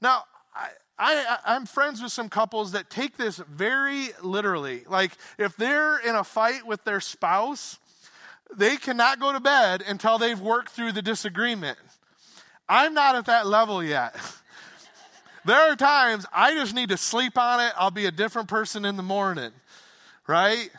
Now, 0.00 0.24
I, 0.52 0.70
I, 0.98 1.38
I'm 1.54 1.66
friends 1.66 2.02
with 2.02 2.10
some 2.10 2.28
couples 2.28 2.72
that 2.72 2.90
take 2.90 3.16
this 3.16 3.36
very 3.48 4.08
literally. 4.24 4.82
Like, 4.88 5.12
if 5.38 5.56
they're 5.56 5.98
in 5.98 6.16
a 6.16 6.24
fight 6.24 6.66
with 6.66 6.82
their 6.82 7.00
spouse, 7.00 7.78
they 8.56 8.76
cannot 8.76 9.20
go 9.20 9.32
to 9.32 9.38
bed 9.38 9.84
until 9.86 10.18
they've 10.18 10.40
worked 10.40 10.70
through 10.70 10.90
the 10.90 11.02
disagreement. 11.02 11.78
I'm 12.68 12.92
not 12.92 13.14
at 13.14 13.26
that 13.26 13.46
level 13.46 13.84
yet. 13.84 14.16
there 15.46 15.72
are 15.72 15.76
times 15.76 16.26
I 16.32 16.54
just 16.54 16.74
need 16.74 16.90
to 16.90 16.96
sleep 16.96 17.38
on 17.38 17.60
it. 17.60 17.72
I'll 17.76 17.90
be 17.90 18.06
a 18.06 18.10
different 18.10 18.48
person 18.48 18.84
in 18.84 18.96
the 18.96 19.02
morning, 19.02 19.52
right? 20.26 20.70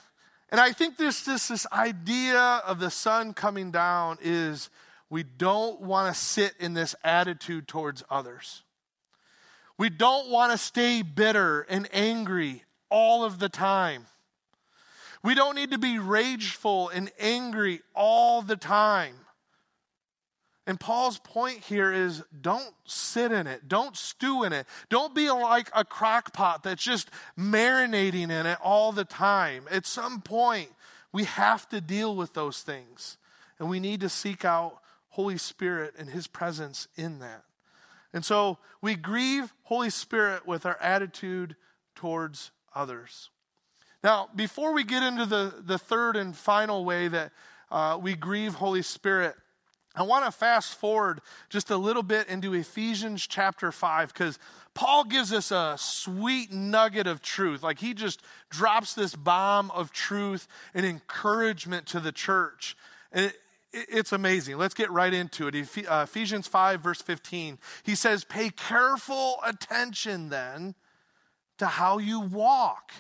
And 0.49 0.61
I 0.61 0.71
think 0.71 0.97
this, 0.97 1.21
this, 1.21 1.47
this 1.47 1.67
idea 1.71 2.39
of 2.39 2.79
the 2.79 2.89
sun 2.89 3.33
coming 3.33 3.71
down 3.71 4.17
is 4.21 4.69
we 5.09 5.23
don't 5.23 5.81
want 5.81 6.13
to 6.13 6.19
sit 6.19 6.53
in 6.59 6.73
this 6.73 6.95
attitude 7.03 7.67
towards 7.67 8.03
others. 8.09 8.63
We 9.77 9.89
don't 9.89 10.29
want 10.29 10.51
to 10.51 10.57
stay 10.57 11.01
bitter 11.01 11.61
and 11.69 11.87
angry 11.93 12.63
all 12.89 13.23
of 13.23 13.39
the 13.39 13.49
time. 13.49 14.05
We 15.23 15.35
don't 15.35 15.55
need 15.55 15.71
to 15.71 15.77
be 15.77 15.99
rageful 15.99 16.89
and 16.89 17.11
angry 17.19 17.81
all 17.93 18.41
the 18.41 18.55
time. 18.55 19.15
And 20.67 20.77
Paul's 20.77 21.17
point 21.17 21.59
here 21.59 21.93
is 21.93 22.21
don't 22.41 22.73
sit 22.83 23.31
in 23.31 23.47
it. 23.47 23.69
Don't 23.69 23.95
stew 23.95 24.43
in 24.43 24.51
it. 24.51 24.67
Don't 24.89 25.15
be 25.15 25.31
like 25.31 25.69
a 25.73 25.85
crock 25.85 26.33
pot 26.33 26.61
that's 26.61 26.83
just 26.83 27.09
marinating 27.39 28.29
in 28.29 28.45
it 28.45 28.57
all 28.61 28.91
the 28.91 29.05
time. 29.05 29.63
At 29.71 29.85
some 29.85 30.21
point, 30.21 30.67
we 31.13 31.23
have 31.23 31.69
to 31.69 31.79
deal 31.79 32.17
with 32.17 32.33
those 32.33 32.61
things. 32.63 33.17
And 33.59 33.69
we 33.69 33.79
need 33.79 34.01
to 34.01 34.09
seek 34.09 34.43
out 34.43 34.81
Holy 35.07 35.37
Spirit 35.37 35.93
and 35.97 36.09
His 36.09 36.27
presence 36.27 36.89
in 36.97 37.19
that. 37.19 37.45
And 38.11 38.25
so 38.25 38.57
we 38.81 38.95
grieve 38.95 39.53
Holy 39.63 39.89
Spirit 39.89 40.45
with 40.45 40.65
our 40.65 40.77
attitude 40.81 41.55
towards 41.95 42.51
others. 42.75 43.29
Now, 44.03 44.29
before 44.35 44.73
we 44.73 44.83
get 44.83 45.01
into 45.01 45.25
the, 45.25 45.53
the 45.65 45.77
third 45.77 46.17
and 46.17 46.35
final 46.35 46.83
way 46.83 47.07
that 47.07 47.31
uh, 47.71 47.97
we 48.01 48.15
grieve 48.15 48.55
Holy 48.55 48.81
Spirit, 48.81 49.35
I 49.97 50.03
want 50.03 50.25
to 50.25 50.31
fast 50.31 50.75
forward 50.75 51.21
just 51.49 51.71
a 51.71 51.77
little 51.77 52.03
bit 52.03 52.27
into 52.27 52.53
Ephesians 52.53 53.25
chapter 53.25 53.71
5 53.71 54.13
because 54.13 54.37
Paul 54.75 55.03
gives 55.05 55.33
us 55.33 55.49
a 55.49 55.75
sweet 55.79 56.53
nugget 56.53 57.07
of 57.07 57.23
truth. 57.23 57.63
Like 57.63 57.79
he 57.79 57.95
just 57.95 58.21
drops 58.51 58.93
this 58.93 59.15
bomb 59.15 59.71
of 59.71 59.91
truth 59.91 60.47
and 60.75 60.85
encouragement 60.85 61.87
to 61.87 61.99
the 61.99 62.11
church. 62.11 62.77
And 63.11 63.25
it, 63.25 63.35
it's 63.73 64.11
amazing. 64.11 64.57
Let's 64.57 64.75
get 64.75 64.91
right 64.91 65.11
into 65.11 65.47
it. 65.47 65.55
Uh, 65.87 66.01
Ephesians 66.03 66.47
5, 66.47 66.79
verse 66.79 67.01
15. 67.01 67.57
He 67.81 67.95
says, 67.95 68.23
Pay 68.23 68.51
careful 68.51 69.37
attention 69.43 70.29
then 70.29 70.75
to 71.57 71.65
how 71.65 71.97
you 71.97 72.19
walk, 72.19 72.91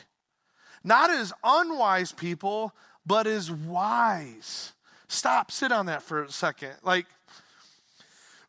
not 0.83 1.11
as 1.11 1.31
unwise 1.43 2.11
people, 2.11 2.73
but 3.05 3.27
as 3.27 3.51
wise. 3.51 4.73
Stop, 5.07 5.51
sit 5.51 5.71
on 5.71 5.85
that 5.85 6.03
for 6.03 6.23
a 6.23 6.31
second. 6.31 6.73
Like, 6.83 7.05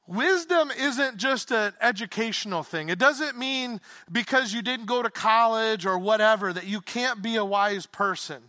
wisdom 0.06 0.70
isn't 0.70 1.16
just 1.16 1.50
an 1.52 1.72
educational 1.80 2.62
thing. 2.62 2.88
It 2.88 2.98
doesn't 2.98 3.38
mean 3.38 3.80
because 4.10 4.52
you 4.52 4.62
didn't 4.62 4.86
go 4.86 5.02
to 5.02 5.10
college 5.10 5.86
or 5.86 5.98
whatever 5.98 6.52
that 6.52 6.66
you 6.66 6.80
can't 6.80 7.22
be 7.22 7.36
a 7.36 7.44
wise 7.44 7.86
person. 7.86 8.42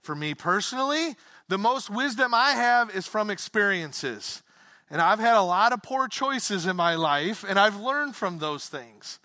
For 0.00 0.14
me 0.14 0.34
personally, 0.34 1.16
the 1.48 1.58
most 1.58 1.90
wisdom 1.90 2.32
I 2.34 2.52
have 2.52 2.94
is 2.94 3.06
from 3.06 3.30
experiences. 3.30 4.42
And 4.90 5.00
I've 5.00 5.18
had 5.18 5.36
a 5.36 5.42
lot 5.42 5.72
of 5.72 5.82
poor 5.82 6.08
choices 6.08 6.66
in 6.66 6.76
my 6.76 6.94
life, 6.94 7.44
and 7.48 7.58
I've 7.58 7.80
learned 7.80 8.16
from 8.16 8.38
those 8.38 8.68
things. 8.68 9.18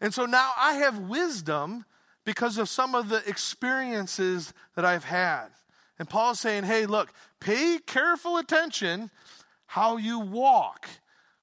And 0.00 0.12
so 0.12 0.26
now 0.26 0.52
I 0.58 0.74
have 0.74 0.98
wisdom 0.98 1.84
because 2.24 2.58
of 2.58 2.68
some 2.68 2.94
of 2.94 3.08
the 3.08 3.26
experiences 3.28 4.52
that 4.74 4.84
I've 4.84 5.04
had. 5.04 5.46
And 5.98 6.08
Paul's 6.08 6.40
saying, 6.40 6.64
hey, 6.64 6.84
look, 6.84 7.12
pay 7.40 7.78
careful 7.86 8.38
attention 8.38 9.10
how 9.66 9.96
you 9.96 10.18
walk, 10.20 10.88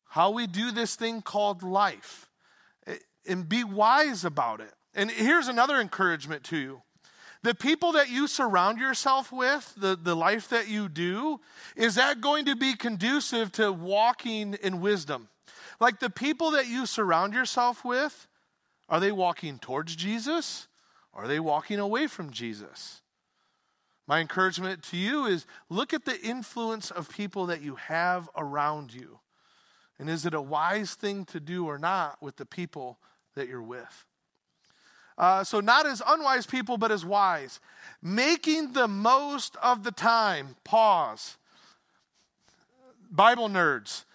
how 0.08 0.32
we 0.32 0.48
do 0.48 0.72
this 0.72 0.96
thing 0.96 1.22
called 1.22 1.64
life, 1.64 2.30
eh, 2.88 2.96
and 3.28 3.48
be 3.48 3.64
wise 3.64 4.26
about 4.26 4.62
it. 4.62 4.74
And 4.96 5.10
here's 5.10 5.48
another 5.48 5.80
encouragement 5.80 6.44
to 6.46 6.58
you 6.58 6.82
the 7.44 7.54
people 7.54 7.92
that 7.92 8.10
you 8.10 8.28
surround 8.28 8.80
yourself 8.80 9.32
with, 9.32 9.74
the, 9.76 9.98
the 10.02 10.16
life 10.16 10.48
that 10.50 10.70
you 10.70 10.88
do, 10.88 11.42
is 11.76 11.96
that 11.96 12.22
going 12.22 12.46
to 12.46 12.56
be 12.56 12.74
conducive 12.74 13.52
to 13.54 13.72
walking 13.72 14.54
in 14.64 14.80
wisdom? 14.80 15.28
Like 15.82 16.00
the 16.00 16.10
people 16.10 16.52
that 16.52 16.68
you 16.68 16.86
surround 16.86 17.34
yourself 17.34 17.84
with, 17.84 18.28
are 18.88 19.02
they 19.02 19.12
walking 19.12 19.60
towards 19.60 19.94
Jesus? 19.96 20.70
Are 21.14 21.28
they 21.28 21.40
walking 21.40 21.80
away 21.80 22.08
from 22.08 22.32
Jesus? 22.32 23.03
My 24.08 24.20
encouragement 24.20 24.84
to 24.84 24.98
you 24.98 25.26
is 25.26 25.46
look 25.70 25.94
at 25.94 26.06
the 26.06 26.20
influence 26.22 26.92
of 26.92 27.10
people 27.10 27.46
that 27.48 27.62
you 27.62 27.76
have 27.76 28.30
around 28.36 28.94
you. 28.94 29.20
And 29.98 30.10
is 30.10 30.26
it 30.26 30.34
a 30.34 30.42
wise 30.42 30.96
thing 30.96 31.26
to 31.26 31.40
do 31.40 31.66
or 31.66 31.78
not 31.78 32.22
with 32.22 32.36
the 32.36 32.46
people 32.46 32.98
that 33.36 33.48
you're 33.48 33.62
with? 33.62 34.06
Uh, 35.18 35.44
so, 35.44 35.60
not 35.60 35.86
as 35.86 36.02
unwise 36.06 36.46
people, 36.46 36.78
but 36.78 36.92
as 36.92 37.06
wise. 37.06 37.60
Making 38.02 38.74
the 38.74 38.88
most 38.88 39.56
of 39.62 39.84
the 39.84 39.92
time. 39.92 40.56
Pause. 40.64 41.38
Bible 43.12 43.48
nerds. 43.48 44.06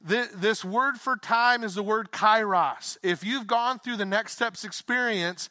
This 0.00 0.64
word 0.64 0.98
for 0.98 1.16
time 1.16 1.64
is 1.64 1.74
the 1.74 1.82
word 1.82 2.12
kairos. 2.12 2.98
If 3.02 3.24
you've 3.24 3.46
gone 3.46 3.78
through 3.78 3.96
the 3.96 4.04
next 4.04 4.32
steps 4.32 4.64
experience, 4.64 5.48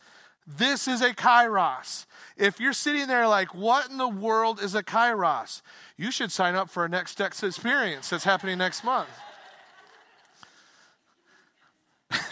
this 0.47 0.87
is 0.87 1.01
a 1.01 1.13
kairos. 1.13 2.05
If 2.37 2.59
you're 2.59 2.73
sitting 2.73 3.07
there 3.07 3.27
like, 3.27 3.53
what 3.53 3.89
in 3.89 3.97
the 3.97 4.07
world 4.07 4.61
is 4.61 4.75
a 4.75 4.83
kairos? 4.83 5.61
You 5.97 6.09
should 6.11 6.31
sign 6.31 6.55
up 6.55 6.69
for 6.69 6.85
a 6.85 6.89
next 6.89 7.11
steps 7.11 7.43
experience 7.43 8.09
that's 8.09 8.23
happening 8.23 8.57
next 8.57 8.83
month. 8.83 9.09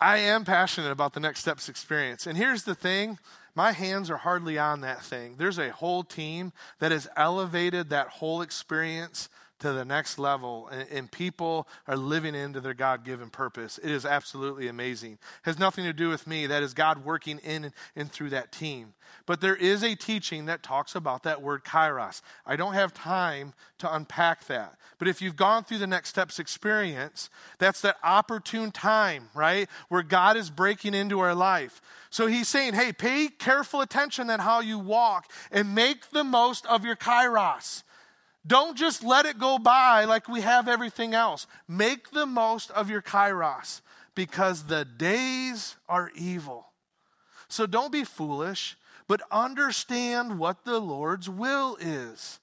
I 0.00 0.18
am 0.18 0.44
passionate 0.44 0.90
about 0.90 1.12
the 1.12 1.20
next 1.20 1.40
steps 1.40 1.68
experience. 1.68 2.26
And 2.26 2.36
here's 2.36 2.64
the 2.64 2.74
thing 2.74 3.18
my 3.54 3.72
hands 3.72 4.10
are 4.10 4.18
hardly 4.18 4.58
on 4.58 4.80
that 4.82 5.02
thing. 5.02 5.34
There's 5.36 5.58
a 5.58 5.70
whole 5.70 6.04
team 6.04 6.52
that 6.78 6.92
has 6.92 7.08
elevated 7.16 7.90
that 7.90 8.08
whole 8.08 8.40
experience 8.40 9.28
to 9.60 9.72
the 9.72 9.84
next 9.84 10.18
level 10.18 10.68
and, 10.68 10.88
and 10.90 11.12
people 11.12 11.66
are 11.86 11.96
living 11.96 12.34
into 12.34 12.60
their 12.60 12.74
god-given 12.74 13.30
purpose. 13.30 13.78
It 13.78 13.90
is 13.90 14.04
absolutely 14.06 14.68
amazing. 14.68 15.12
It 15.12 15.18
has 15.42 15.58
nothing 15.58 15.84
to 15.84 15.92
do 15.92 16.08
with 16.08 16.26
me. 16.26 16.46
That 16.46 16.62
is 16.62 16.74
god 16.74 17.04
working 17.04 17.38
in 17.38 17.64
and, 17.64 17.74
and 17.96 18.10
through 18.10 18.30
that 18.30 18.52
team. 18.52 18.94
But 19.26 19.40
there 19.40 19.56
is 19.56 19.82
a 19.82 19.94
teaching 19.94 20.46
that 20.46 20.62
talks 20.62 20.94
about 20.94 21.22
that 21.24 21.42
word 21.42 21.64
kairos. 21.64 22.22
I 22.46 22.56
don't 22.56 22.74
have 22.74 22.94
time 22.94 23.52
to 23.78 23.94
unpack 23.94 24.46
that. 24.46 24.76
But 24.98 25.08
if 25.08 25.22
you've 25.22 25.36
gone 25.36 25.64
through 25.64 25.78
the 25.78 25.86
next 25.86 26.10
steps 26.10 26.38
experience 26.38 27.30
that's 27.58 27.80
that 27.82 27.96
opportune 28.02 28.70
time 28.70 29.28
right 29.34 29.68
where 29.88 30.02
god 30.02 30.36
is 30.36 30.50
breaking 30.50 30.94
into 30.94 31.20
our 31.20 31.34
life. 31.34 31.80
So 32.10 32.26
he's 32.26 32.48
saying, 32.48 32.74
hey, 32.74 32.92
pay 32.92 33.28
careful 33.28 33.80
attention 33.80 34.30
at 34.30 34.40
how 34.40 34.60
you 34.60 34.78
walk 34.78 35.30
and 35.50 35.74
make 35.74 36.10
the 36.10 36.24
most 36.24 36.66
of 36.66 36.84
your 36.84 36.96
kairos. 36.96 37.82
Don't 38.46 38.76
just 38.76 39.02
let 39.04 39.26
it 39.26 39.38
go 39.38 39.58
by 39.58 40.04
like 40.04 40.28
we 40.28 40.40
have 40.40 40.68
everything 40.68 41.14
else. 41.14 41.46
Make 41.66 42.10
the 42.10 42.26
most 42.26 42.70
of 42.70 42.88
your 42.88 43.02
kairos 43.02 43.82
because 44.14 44.64
the 44.64 44.84
days 44.84 45.76
are 45.88 46.10
evil. 46.14 46.66
So 47.48 47.66
don't 47.66 47.92
be 47.92 48.04
foolish, 48.04 48.76
but 49.06 49.22
understand 49.30 50.38
what 50.38 50.64
the 50.64 50.78
Lord's 50.78 51.28
will 51.28 51.76
is. 51.80 52.40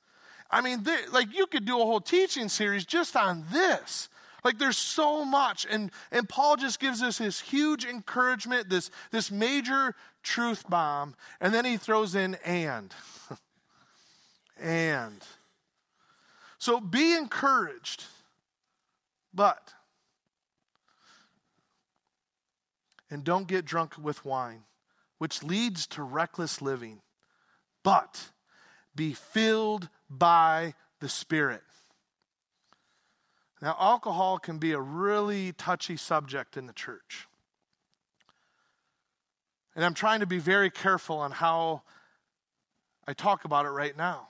I 0.49 0.61
mean, 0.61 0.85
like 1.11 1.35
you 1.35 1.47
could 1.47 1.65
do 1.65 1.81
a 1.81 1.85
whole 1.85 2.01
teaching 2.01 2.49
series 2.49 2.85
just 2.85 3.15
on 3.15 3.45
this. 3.51 4.09
Like 4.43 4.59
there's 4.59 4.77
so 4.77 5.25
much. 5.25 5.65
And, 5.69 5.91
and 6.11 6.29
Paul 6.29 6.55
just 6.55 6.79
gives 6.79 7.01
us 7.01 7.17
this 7.17 7.41
huge 7.41 7.83
encouragement, 7.83 8.69
this, 8.69 8.91
this 9.11 9.31
major 9.31 9.95
truth 10.23 10.69
bomb. 10.69 11.15
And 11.41 11.53
then 11.53 11.65
he 11.65 11.77
throws 11.77 12.15
in 12.15 12.35
and. 12.45 12.93
and. 14.59 15.19
So 16.57 16.79
be 16.79 17.13
encouraged, 17.13 18.05
but. 19.33 19.73
And 23.09 23.23
don't 23.23 23.47
get 23.47 23.65
drunk 23.65 23.93
with 23.97 24.25
wine, 24.25 24.63
which 25.19 25.43
leads 25.43 25.85
to 25.87 26.03
reckless 26.03 26.61
living, 26.61 27.01
but 27.83 28.31
be 28.95 29.13
filled 29.13 29.89
by 30.09 30.73
the 30.99 31.09
Spirit. 31.09 31.61
Now, 33.61 33.75
alcohol 33.79 34.37
can 34.37 34.57
be 34.57 34.73
a 34.73 34.79
really 34.79 35.53
touchy 35.53 35.97
subject 35.97 36.57
in 36.57 36.67
the 36.67 36.73
church. 36.73 37.27
And 39.75 39.83
I'm 39.83 39.93
trying 39.93 40.21
to 40.21 40.25
be 40.25 40.39
very 40.39 40.69
careful 40.69 41.17
on 41.17 41.31
how 41.31 41.83
I 43.07 43.13
talk 43.13 43.45
about 43.45 43.65
it 43.65 43.69
right 43.69 43.95
now. 43.95 44.29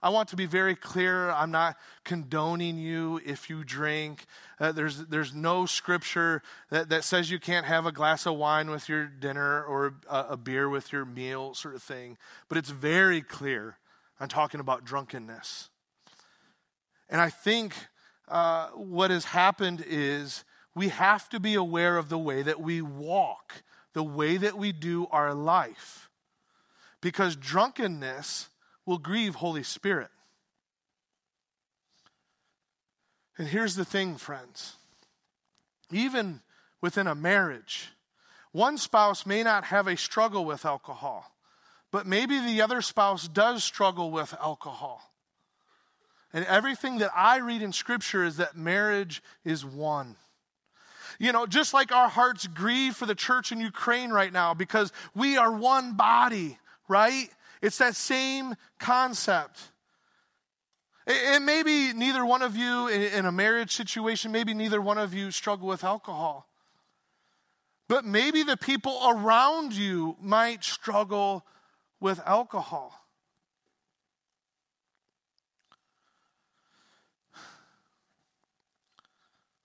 I 0.00 0.10
want 0.10 0.28
to 0.28 0.36
be 0.36 0.46
very 0.46 0.76
clear. 0.76 1.30
I'm 1.30 1.50
not 1.50 1.76
condoning 2.04 2.78
you 2.78 3.20
if 3.26 3.50
you 3.50 3.64
drink. 3.64 4.26
Uh, 4.60 4.70
there's, 4.70 5.06
there's 5.06 5.34
no 5.34 5.66
scripture 5.66 6.42
that, 6.70 6.88
that 6.90 7.02
says 7.02 7.30
you 7.30 7.40
can't 7.40 7.66
have 7.66 7.84
a 7.84 7.92
glass 7.92 8.24
of 8.26 8.36
wine 8.36 8.70
with 8.70 8.88
your 8.88 9.06
dinner 9.06 9.64
or 9.64 9.94
a, 10.08 10.26
a 10.30 10.36
beer 10.36 10.68
with 10.68 10.92
your 10.92 11.04
meal, 11.04 11.52
sort 11.54 11.74
of 11.74 11.82
thing. 11.82 12.16
But 12.48 12.58
it's 12.58 12.70
very 12.70 13.22
clear. 13.22 13.78
I'm 14.20 14.28
talking 14.28 14.60
about 14.60 14.84
drunkenness. 14.84 15.68
And 17.10 17.20
I 17.20 17.30
think 17.30 17.74
uh, 18.28 18.68
what 18.68 19.10
has 19.10 19.24
happened 19.24 19.84
is 19.86 20.44
we 20.74 20.88
have 20.88 21.28
to 21.30 21.40
be 21.40 21.54
aware 21.54 21.96
of 21.96 22.08
the 22.08 22.18
way 22.18 22.42
that 22.42 22.60
we 22.60 22.82
walk, 22.82 23.64
the 23.94 24.04
way 24.04 24.36
that 24.36 24.56
we 24.56 24.70
do 24.70 25.08
our 25.10 25.34
life. 25.34 26.08
Because 27.00 27.34
drunkenness 27.34 28.48
will 28.88 28.96
grieve 28.96 29.34
Holy 29.34 29.62
Spirit. 29.62 30.08
And 33.36 33.46
here's 33.46 33.76
the 33.76 33.84
thing, 33.84 34.16
friends. 34.16 34.76
Even 35.92 36.40
within 36.80 37.06
a 37.06 37.14
marriage, 37.14 37.90
one 38.50 38.78
spouse 38.78 39.26
may 39.26 39.42
not 39.42 39.64
have 39.64 39.86
a 39.88 39.96
struggle 39.96 40.46
with 40.46 40.64
alcohol, 40.64 41.30
but 41.90 42.06
maybe 42.06 42.40
the 42.40 42.62
other 42.62 42.80
spouse 42.80 43.28
does 43.28 43.62
struggle 43.62 44.10
with 44.10 44.34
alcohol. 44.40 45.12
And 46.32 46.46
everything 46.46 46.96
that 46.98 47.10
I 47.14 47.40
read 47.40 47.60
in 47.60 47.72
Scripture 47.72 48.24
is 48.24 48.38
that 48.38 48.56
marriage 48.56 49.22
is 49.44 49.66
one. 49.66 50.16
You 51.18 51.32
know, 51.32 51.44
just 51.44 51.74
like 51.74 51.92
our 51.92 52.08
hearts 52.08 52.46
grieve 52.46 52.96
for 52.96 53.04
the 53.04 53.14
church 53.14 53.52
in 53.52 53.60
Ukraine 53.60 54.12
right 54.12 54.32
now 54.32 54.54
because 54.54 54.92
we 55.14 55.36
are 55.36 55.52
one 55.52 55.92
body, 55.92 56.58
right? 56.88 57.28
It's 57.60 57.78
that 57.78 57.96
same 57.96 58.54
concept. 58.78 59.58
And 61.06 61.46
maybe 61.46 61.92
neither 61.94 62.24
one 62.24 62.42
of 62.42 62.54
you 62.56 62.88
in 62.88 63.24
a 63.24 63.32
marriage 63.32 63.74
situation, 63.74 64.30
maybe 64.30 64.52
neither 64.52 64.80
one 64.80 64.98
of 64.98 65.14
you 65.14 65.30
struggle 65.30 65.66
with 65.66 65.82
alcohol. 65.82 66.46
But 67.88 68.04
maybe 68.04 68.42
the 68.42 68.58
people 68.58 69.00
around 69.08 69.72
you 69.72 70.16
might 70.20 70.62
struggle 70.62 71.46
with 72.00 72.20
alcohol. 72.26 72.92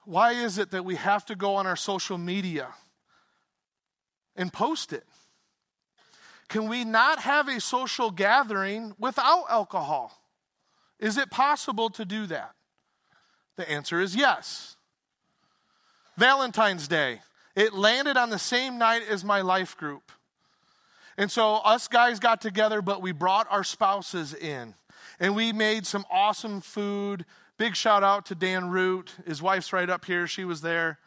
Why 0.05 0.31
is 0.33 0.57
it 0.57 0.71
that 0.71 0.83
we 0.83 0.95
have 0.95 1.25
to 1.27 1.35
go 1.35 1.55
on 1.55 1.67
our 1.67 1.75
social 1.75 2.17
media 2.17 2.67
and 4.35 4.51
post 4.51 4.93
it? 4.93 5.05
Can 6.53 6.67
we 6.67 6.83
not 6.83 7.17
have 7.21 7.47
a 7.47 7.59
social 7.59 8.11
gathering 8.11 8.93
without 8.99 9.45
alcohol? 9.49 10.21
Is 10.99 11.17
it 11.17 11.31
possible 11.31 11.89
to 11.89 12.05
do 12.05 12.27
that? 12.27 12.51
The 13.55 13.67
answer 13.67 13.99
is 13.99 14.15
yes. 14.15 14.75
Valentine's 16.15 16.87
Day, 16.87 17.21
it 17.55 17.73
landed 17.73 18.17
on 18.17 18.29
the 18.29 18.37
same 18.37 18.77
night 18.77 19.01
as 19.09 19.25
my 19.25 19.41
life 19.41 19.75
group. 19.75 20.11
And 21.17 21.31
so 21.31 21.55
us 21.55 21.87
guys 21.87 22.19
got 22.19 22.39
together, 22.39 22.83
but 22.83 23.01
we 23.01 23.13
brought 23.13 23.47
our 23.49 23.63
spouses 23.63 24.35
in. 24.35 24.75
And 25.19 25.35
we 25.35 25.53
made 25.53 25.87
some 25.87 26.05
awesome 26.11 26.61
food. 26.61 27.25
Big 27.57 27.75
shout 27.75 28.03
out 28.03 28.27
to 28.27 28.35
Dan 28.35 28.69
Root. 28.69 29.15
His 29.25 29.41
wife's 29.41 29.73
right 29.73 29.89
up 29.89 30.05
here. 30.05 30.27
She 30.27 30.45
was 30.45 30.61
there. 30.61 30.99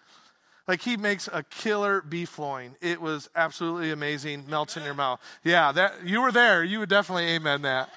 Like 0.67 0.83
he 0.83 0.97
makes 0.97 1.29
a 1.33 1.45
killer 1.45 2.03
beef 2.03 2.39
loin. 2.39 2.75
It 2.81 3.01
was 3.01 3.31
absolutely 3.37 3.93
amazing. 3.93 4.45
Melts 4.49 4.77
in 4.77 4.85
your 4.85 4.95
mouth. 4.95 5.21
Yeah, 5.45 5.71
that 5.73 6.05
you 6.05 6.21
were 6.21 6.33
there. 6.33 6.65
You 6.65 6.81
would 6.81 6.89
definitely 6.89 7.29
amen 7.29 7.63
that. 7.63 7.89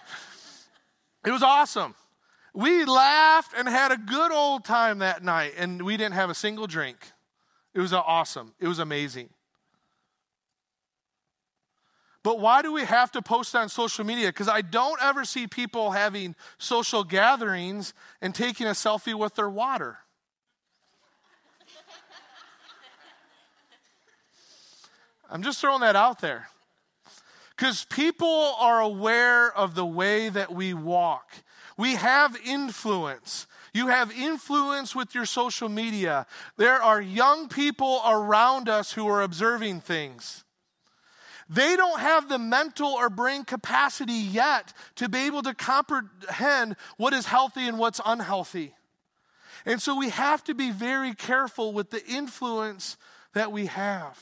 It 1.25 1.31
was 1.31 1.43
awesome. 1.43 1.95
We 2.53 2.85
laughed 2.85 3.53
and 3.57 3.67
had 3.67 3.91
a 3.91 3.97
good 3.97 4.31
old 4.31 4.65
time 4.65 4.99
that 4.99 5.23
night, 5.23 5.53
and 5.57 5.81
we 5.83 5.97
didn't 5.97 6.15
have 6.15 6.29
a 6.29 6.35
single 6.35 6.67
drink. 6.67 6.97
It 7.73 7.79
was 7.79 7.93
awesome. 7.93 8.53
It 8.59 8.67
was 8.67 8.79
amazing. 8.79 9.29
But 12.21 12.39
why 12.39 12.61
do 12.61 12.73
we 12.73 12.83
have 12.83 13.11
to 13.13 13.21
post 13.21 13.55
on 13.55 13.69
social 13.69 14.05
media? 14.05 14.27
Because 14.27 14.49
I 14.49 14.61
don't 14.61 15.01
ever 15.01 15.23
see 15.23 15.47
people 15.47 15.91
having 15.91 16.35
social 16.57 17.03
gatherings 17.03 17.93
and 18.21 18.35
taking 18.35 18.67
a 18.67 18.71
selfie 18.71 19.15
with 19.15 19.35
their 19.35 19.49
water. 19.49 19.99
I'm 25.29 25.43
just 25.43 25.61
throwing 25.61 25.81
that 25.81 25.95
out 25.95 26.21
there. 26.21 26.47
Because 27.55 27.85
people 27.85 28.55
are 28.59 28.79
aware 28.79 29.51
of 29.51 29.75
the 29.75 29.85
way 29.85 30.29
that 30.29 30.53
we 30.53 30.73
walk. 30.73 31.29
We 31.77 31.95
have 31.95 32.37
influence. 32.45 33.47
You 33.73 33.87
have 33.87 34.11
influence 34.11 34.95
with 34.95 35.13
your 35.13 35.25
social 35.25 35.69
media. 35.69 36.25
There 36.57 36.81
are 36.81 37.01
young 37.01 37.49
people 37.49 38.01
around 38.07 38.69
us 38.69 38.93
who 38.93 39.07
are 39.07 39.21
observing 39.21 39.81
things. 39.81 40.43
They 41.49 41.75
don't 41.75 41.99
have 41.99 42.29
the 42.29 42.37
mental 42.37 42.89
or 42.89 43.09
brain 43.09 43.43
capacity 43.43 44.13
yet 44.13 44.71
to 44.95 45.09
be 45.09 45.19
able 45.25 45.41
to 45.41 45.53
comprehend 45.53 46.75
what 46.97 47.13
is 47.13 47.25
healthy 47.25 47.67
and 47.67 47.79
what's 47.79 47.99
unhealthy. 48.05 48.75
And 49.65 49.81
so 49.81 49.97
we 49.97 50.09
have 50.09 50.43
to 50.45 50.53
be 50.53 50.71
very 50.71 51.13
careful 51.13 51.73
with 51.73 51.89
the 51.89 52.05
influence 52.05 52.97
that 53.33 53.51
we 53.51 53.65
have. 53.65 54.17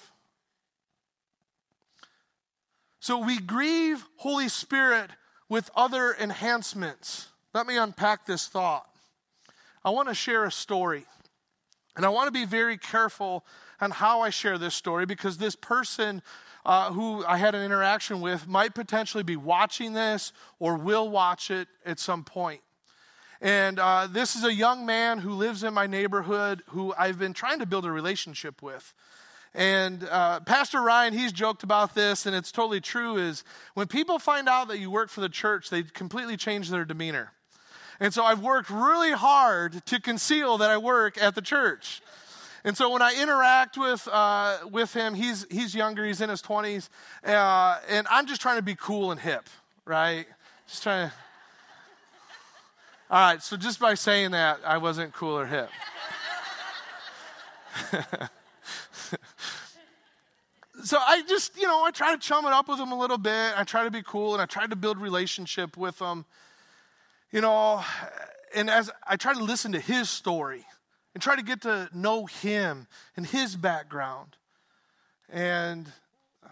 So 3.07 3.19
we 3.19 3.39
grieve 3.39 4.03
Holy 4.17 4.49
Spirit 4.49 5.11
with 5.47 5.69
other 5.77 6.13
enhancements. 6.19 7.29
Let 7.53 7.65
me 7.65 7.77
unpack 7.77 8.25
this 8.25 8.49
thought. 8.49 8.85
I 9.85 9.91
want 9.91 10.09
to 10.09 10.13
share 10.13 10.43
a 10.43 10.51
story. 10.51 11.05
And 11.95 12.05
I 12.05 12.09
want 12.09 12.27
to 12.27 12.33
be 12.33 12.43
very 12.43 12.77
careful 12.77 13.45
on 13.79 13.91
how 13.91 14.19
I 14.19 14.29
share 14.29 14.57
this 14.57 14.75
story 14.75 15.05
because 15.05 15.37
this 15.37 15.55
person 15.55 16.21
uh, 16.65 16.91
who 16.91 17.23
I 17.25 17.37
had 17.37 17.55
an 17.55 17.63
interaction 17.63 18.19
with 18.19 18.45
might 18.45 18.75
potentially 18.75 19.23
be 19.23 19.37
watching 19.37 19.93
this 19.93 20.33
or 20.59 20.75
will 20.75 21.07
watch 21.07 21.49
it 21.49 21.69
at 21.85 21.99
some 21.99 22.25
point. 22.25 22.59
And 23.39 23.79
uh, 23.79 24.09
this 24.11 24.35
is 24.35 24.43
a 24.43 24.53
young 24.53 24.85
man 24.85 25.19
who 25.19 25.31
lives 25.31 25.63
in 25.63 25.73
my 25.73 25.87
neighborhood 25.87 26.61
who 26.71 26.93
I've 26.99 27.19
been 27.19 27.31
trying 27.31 27.59
to 27.59 27.65
build 27.65 27.85
a 27.85 27.91
relationship 27.91 28.61
with. 28.61 28.93
And 29.57 30.07
uh, 30.11 30.41
Pastor 30.41 30.79
Ryan, 30.83 31.13
he's 31.13 31.31
joked 31.31 31.63
about 31.63 31.95
this, 31.95 32.27
and 32.27 32.35
it's 32.35 32.51
totally 32.51 32.79
true. 32.79 33.17
Is 33.17 33.43
when 33.73 33.87
people 33.87 34.19
find 34.19 34.47
out 34.47 34.67
that 34.67 34.77
you 34.77 34.91
work 34.91 35.09
for 35.09 35.19
the 35.19 35.29
church, 35.29 35.71
they 35.71 35.81
completely 35.81 36.37
change 36.37 36.69
their 36.69 36.85
demeanor. 36.85 37.33
And 37.99 38.13
so 38.13 38.23
I've 38.23 38.39
worked 38.39 38.69
really 38.69 39.13
hard 39.13 39.83
to 39.87 39.99
conceal 39.99 40.59
that 40.59 40.69
I 40.69 40.77
work 40.77 41.19
at 41.19 41.33
the 41.33 41.41
church. 41.41 42.03
And 42.63 42.77
so 42.77 42.91
when 42.91 43.01
I 43.01 43.19
interact 43.19 43.79
with 43.79 44.07
uh, 44.11 44.59
with 44.71 44.93
him, 44.93 45.15
he's 45.15 45.47
he's 45.49 45.73
younger, 45.73 46.05
he's 46.05 46.21
in 46.21 46.29
his 46.29 46.43
twenties, 46.43 46.91
uh, 47.25 47.79
and 47.89 48.05
I'm 48.11 48.27
just 48.27 48.41
trying 48.41 48.57
to 48.57 48.63
be 48.63 48.75
cool 48.75 49.11
and 49.11 49.19
hip, 49.19 49.49
right? 49.85 50.27
Just 50.67 50.83
trying 50.83 51.09
to. 51.09 51.15
All 53.09 53.19
right, 53.19 53.41
so 53.41 53.57
just 53.57 53.79
by 53.79 53.95
saying 53.95 54.31
that, 54.31 54.59
I 54.63 54.77
wasn't 54.77 55.13
cool 55.13 55.39
or 55.39 55.47
hip. 55.47 55.69
so 60.83 60.97
I 60.99 61.21
just, 61.23 61.57
you 61.59 61.67
know, 61.67 61.83
I 61.83 61.91
try 61.91 62.13
to 62.13 62.19
chum 62.19 62.45
it 62.45 62.53
up 62.53 62.67
with 62.67 62.79
him 62.79 62.91
a 62.91 62.99
little 62.99 63.17
bit. 63.17 63.53
I 63.57 63.63
try 63.63 63.83
to 63.83 63.91
be 63.91 64.01
cool 64.01 64.33
and 64.33 64.41
I 64.41 64.45
try 64.45 64.67
to 64.67 64.75
build 64.75 64.97
relationship 64.99 65.77
with 65.77 65.99
him. 65.99 66.25
You 67.31 67.41
know, 67.41 67.83
and 68.55 68.69
as 68.69 68.89
I 69.05 69.17
try 69.17 69.33
to 69.33 69.43
listen 69.43 69.73
to 69.73 69.79
his 69.79 70.09
story 70.09 70.65
and 71.13 71.21
try 71.21 71.35
to 71.35 71.43
get 71.43 71.61
to 71.61 71.89
know 71.93 72.25
him 72.25 72.87
and 73.15 73.25
his 73.25 73.55
background. 73.55 74.37
And 75.29 75.91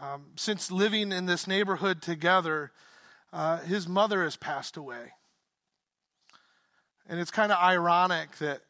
um, 0.01 0.25
since 0.35 0.71
living 0.71 1.11
in 1.11 1.27
this 1.27 1.47
neighborhood 1.47 2.01
together, 2.01 2.71
uh, 3.31 3.59
his 3.59 3.87
mother 3.87 4.23
has 4.23 4.35
passed 4.35 4.75
away. 4.75 5.13
And 7.07 7.19
it's 7.19 7.31
kind 7.31 7.51
of 7.51 7.59
ironic 7.61 8.37
that 8.37 8.61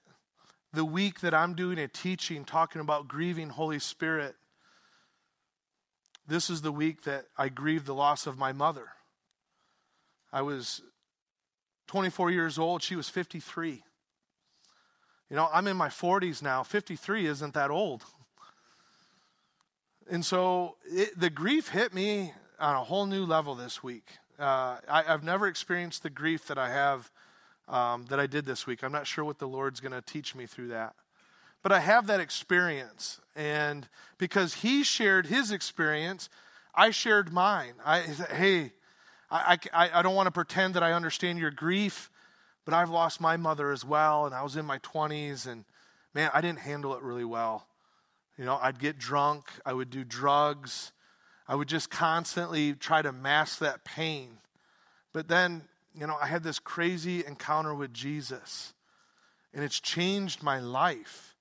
the 0.75 0.85
week 0.85 1.21
that 1.21 1.33
I'm 1.33 1.55
doing 1.55 1.79
a 1.79 1.87
teaching 1.87 2.45
talking 2.45 2.81
about 2.81 3.07
grieving 3.07 3.49
Holy 3.49 3.79
Spirit, 3.79 4.35
this 6.27 6.49
is 6.49 6.61
the 6.61 6.71
week 6.71 7.03
that 7.03 7.25
I 7.37 7.49
grieved 7.49 7.85
the 7.85 7.93
loss 7.93 8.27
of 8.27 8.37
my 8.37 8.51
mother. 8.51 8.87
I 10.33 10.41
was 10.41 10.81
24 11.87 12.31
years 12.31 12.59
old, 12.59 12.83
she 12.83 12.95
was 12.95 13.09
53. 13.09 13.83
You 15.29 15.35
know, 15.35 15.49
I'm 15.51 15.67
in 15.67 15.77
my 15.77 15.89
40s 15.89 16.41
now. 16.41 16.61
53 16.63 17.25
isn't 17.25 17.53
that 17.53 17.71
old. 17.71 18.03
And 20.09 20.23
so 20.23 20.75
it, 20.85 21.19
the 21.19 21.29
grief 21.29 21.69
hit 21.69 21.93
me 21.93 22.33
on 22.59 22.75
a 22.75 22.83
whole 22.83 23.05
new 23.05 23.25
level 23.25 23.55
this 23.55 23.81
week. 23.81 24.05
Uh, 24.37 24.77
I, 24.87 25.03
have 25.07 25.23
never 25.23 25.47
experienced 25.47 26.03
the 26.03 26.09
grief 26.09 26.47
that 26.47 26.57
I 26.57 26.69
have, 26.69 27.09
um, 27.67 28.05
that 28.09 28.19
I 28.19 28.27
did 28.27 28.45
this 28.45 28.67
week. 28.67 28.83
I'm 28.83 28.91
not 28.91 29.07
sure 29.07 29.23
what 29.23 29.39
the 29.39 29.47
Lord's 29.47 29.79
going 29.79 29.91
to 29.91 30.01
teach 30.01 30.35
me 30.35 30.45
through 30.45 30.69
that. 30.69 30.95
But 31.63 31.71
I 31.71 31.79
have 31.79 32.07
that 32.07 32.19
experience. 32.19 33.19
And 33.35 33.87
because 34.17 34.55
He 34.55 34.83
shared 34.83 35.25
His 35.25 35.51
experience, 35.51 36.29
I 36.75 36.91
shared 36.91 37.33
mine. 37.33 37.73
I 37.83 38.01
hey, 38.01 38.71
I, 39.31 39.57
I, 39.73 39.89
I 39.93 40.01
don't 40.01 40.15
want 40.15 40.27
to 40.27 40.31
pretend 40.31 40.75
that 40.75 40.83
I 40.83 40.93
understand 40.93 41.39
your 41.39 41.51
grief, 41.51 42.11
but 42.65 42.73
I've 42.73 42.89
lost 42.89 43.19
my 43.19 43.37
mother 43.37 43.71
as 43.71 43.83
well. 43.83 44.25
And 44.25 44.35
I 44.35 44.43
was 44.43 44.55
in 44.55 44.65
my 44.65 44.79
20s, 44.79 45.47
and 45.47 45.65
man, 46.13 46.29
I 46.33 46.41
didn't 46.41 46.59
handle 46.59 46.95
it 46.95 47.01
really 47.01 47.25
well. 47.25 47.65
You 48.37 48.45
know, 48.45 48.59
I'd 48.61 48.79
get 48.79 48.99
drunk, 48.99 49.45
I 49.65 49.73
would 49.73 49.89
do 49.89 50.03
drugs, 50.03 50.91
I 51.47 51.55
would 51.55 51.69
just 51.69 51.89
constantly 51.89 52.73
try 52.73 53.01
to 53.01 53.11
mask 53.11 53.59
that 53.59 53.85
pain. 53.85 54.37
But 55.13 55.27
then, 55.27 55.63
you 55.97 56.07
know, 56.07 56.17
I 56.21 56.27
had 56.27 56.43
this 56.43 56.59
crazy 56.59 57.25
encounter 57.25 57.73
with 57.73 57.93
Jesus, 57.93 58.73
and 59.53 59.63
it's 59.63 59.79
changed 59.79 60.43
my 60.43 60.59
life 60.59 61.35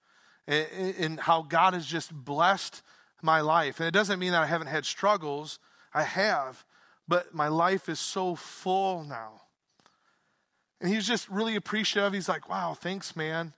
and 0.46 1.18
how 1.18 1.42
God 1.42 1.74
has 1.74 1.86
just 1.86 2.12
blessed 2.12 2.82
my 3.22 3.40
life. 3.40 3.80
And 3.80 3.88
it 3.88 3.92
doesn't 3.94 4.18
mean 4.18 4.32
that 4.32 4.42
I 4.42 4.46
haven't 4.46 4.66
had 4.66 4.84
struggles, 4.84 5.58
I 5.92 6.02
have, 6.02 6.64
but 7.08 7.34
my 7.34 7.48
life 7.48 7.88
is 7.88 7.98
so 7.98 8.34
full 8.34 9.04
now. 9.04 9.40
And 10.80 10.92
he's 10.92 11.06
just 11.06 11.28
really 11.30 11.56
appreciative. 11.56 12.12
He's 12.12 12.28
like, 12.28 12.48
wow, 12.48 12.74
thanks, 12.74 13.16
man. 13.16 13.54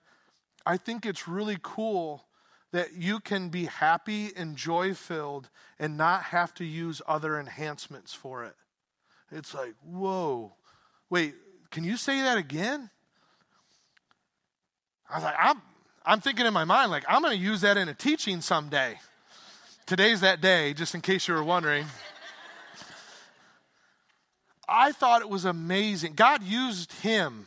I 0.65 0.77
think 0.77 1.05
it's 1.05 1.27
really 1.27 1.59
cool 1.61 2.25
that 2.73 2.95
you 2.95 3.21
can 3.21 3.49
be 3.49 3.65
happy 3.65 4.31
and 4.37 4.57
joy 4.57 4.95
filled 4.95 5.49
and 5.79 5.97
not 5.97 6.25
have 6.25 6.55
to 6.55 6.65
use 6.65 7.03
other 7.07 7.39
enhancements 7.39 8.13
for 8.13 8.45
it. 8.45 8.55
It's 9.33 9.55
like, 9.55 9.75
whoa, 9.83 10.55
wait, 11.11 11.35
can 11.71 11.85
you 11.85 11.97
say 11.97 12.23
that 12.23 12.39
again? 12.39 12.91
I 15.11 15.15
was 15.17 15.25
like, 15.25 15.35
I'm, 15.39 15.63
I'm 16.05 16.21
thinking 16.21 16.47
in 16.47 16.53
my 16.53 16.65
mind, 16.65 16.91
like, 16.91 17.05
I'm 17.09 17.23
going 17.23 17.37
to 17.37 17.43
use 17.43 17.61
that 17.61 17.77
in 17.77 17.89
a 17.89 17.95
teaching 17.95 18.41
someday. 18.41 18.99
Today's 19.87 20.21
that 20.21 20.41
day, 20.41 20.75
just 20.75 20.95
in 20.95 21.01
case 21.01 21.29
you 21.29 21.35
were 21.35 21.45
wondering. 21.45 21.87
I 24.69 24.91
thought 24.91 25.23
it 25.23 25.29
was 25.29 25.45
amazing. 25.45 26.15
God 26.15 26.43
used 26.43 26.93
him 26.93 27.47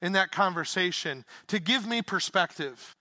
in 0.00 0.12
that 0.12 0.30
conversation 0.30 1.24
to 1.48 1.58
give 1.58 1.86
me 1.86 2.00
perspective. 2.00 2.96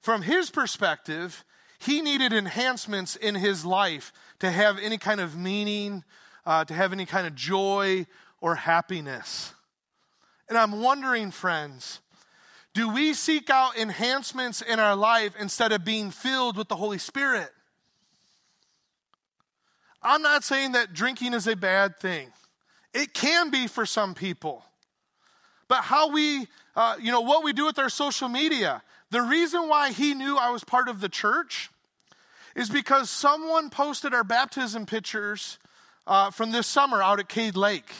From 0.00 0.22
his 0.22 0.50
perspective, 0.50 1.44
he 1.78 2.00
needed 2.00 2.32
enhancements 2.32 3.16
in 3.16 3.34
his 3.34 3.64
life 3.64 4.12
to 4.38 4.50
have 4.50 4.78
any 4.78 4.98
kind 4.98 5.20
of 5.20 5.36
meaning, 5.36 6.04
uh, 6.46 6.64
to 6.64 6.74
have 6.74 6.92
any 6.92 7.06
kind 7.06 7.26
of 7.26 7.34
joy 7.34 8.06
or 8.42 8.56
happiness. 8.56 9.54
And 10.48 10.58
I'm 10.58 10.82
wondering, 10.82 11.30
friends, 11.30 12.00
do 12.74 12.92
we 12.92 13.14
seek 13.14 13.48
out 13.48 13.78
enhancements 13.78 14.60
in 14.60 14.78
our 14.78 14.96
life 14.96 15.32
instead 15.38 15.72
of 15.72 15.84
being 15.84 16.10
filled 16.10 16.58
with 16.58 16.68
the 16.68 16.76
Holy 16.76 16.98
Spirit? 16.98 17.48
I'm 20.02 20.20
not 20.20 20.42
saying 20.42 20.72
that 20.72 20.92
drinking 20.92 21.32
is 21.32 21.46
a 21.46 21.56
bad 21.56 21.98
thing. 22.00 22.32
It 22.92 23.14
can 23.14 23.50
be 23.50 23.68
for 23.68 23.86
some 23.86 24.14
people. 24.14 24.64
But 25.68 25.82
how 25.82 26.10
we, 26.10 26.48
uh, 26.74 26.96
you 27.00 27.12
know, 27.12 27.20
what 27.20 27.44
we 27.44 27.52
do 27.52 27.64
with 27.64 27.78
our 27.78 27.88
social 27.88 28.28
media, 28.28 28.82
the 29.10 29.22
reason 29.22 29.68
why 29.68 29.92
he 29.92 30.14
knew 30.14 30.36
I 30.36 30.50
was 30.50 30.64
part 30.64 30.88
of 30.88 31.00
the 31.00 31.08
church 31.08 31.70
is 32.56 32.68
because 32.68 33.08
someone 33.08 33.70
posted 33.70 34.12
our 34.12 34.24
baptism 34.24 34.84
pictures 34.84 35.58
uh, 36.06 36.30
from 36.30 36.50
this 36.50 36.66
summer 36.66 37.02
out 37.02 37.20
at 37.20 37.28
Cade 37.28 37.56
Lake. 37.56 37.90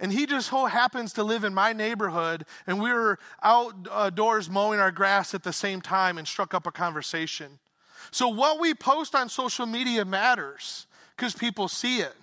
And 0.00 0.12
he 0.12 0.24
just 0.24 0.48
so 0.48 0.64
happens 0.64 1.12
to 1.12 1.22
live 1.22 1.44
in 1.44 1.52
my 1.52 1.74
neighborhood, 1.74 2.46
and 2.66 2.80
we 2.80 2.90
were 2.90 3.18
outdoors 3.42 4.48
uh, 4.48 4.52
mowing 4.52 4.80
our 4.80 4.90
grass 4.90 5.34
at 5.34 5.42
the 5.42 5.52
same 5.52 5.82
time 5.82 6.16
and 6.16 6.26
struck 6.26 6.54
up 6.54 6.66
a 6.66 6.72
conversation. 6.72 7.58
So, 8.10 8.26
what 8.28 8.58
we 8.58 8.72
post 8.72 9.14
on 9.14 9.28
social 9.28 9.66
media 9.66 10.06
matters 10.06 10.86
because 11.16 11.34
people 11.34 11.68
see 11.68 11.98
it. 11.98 12.14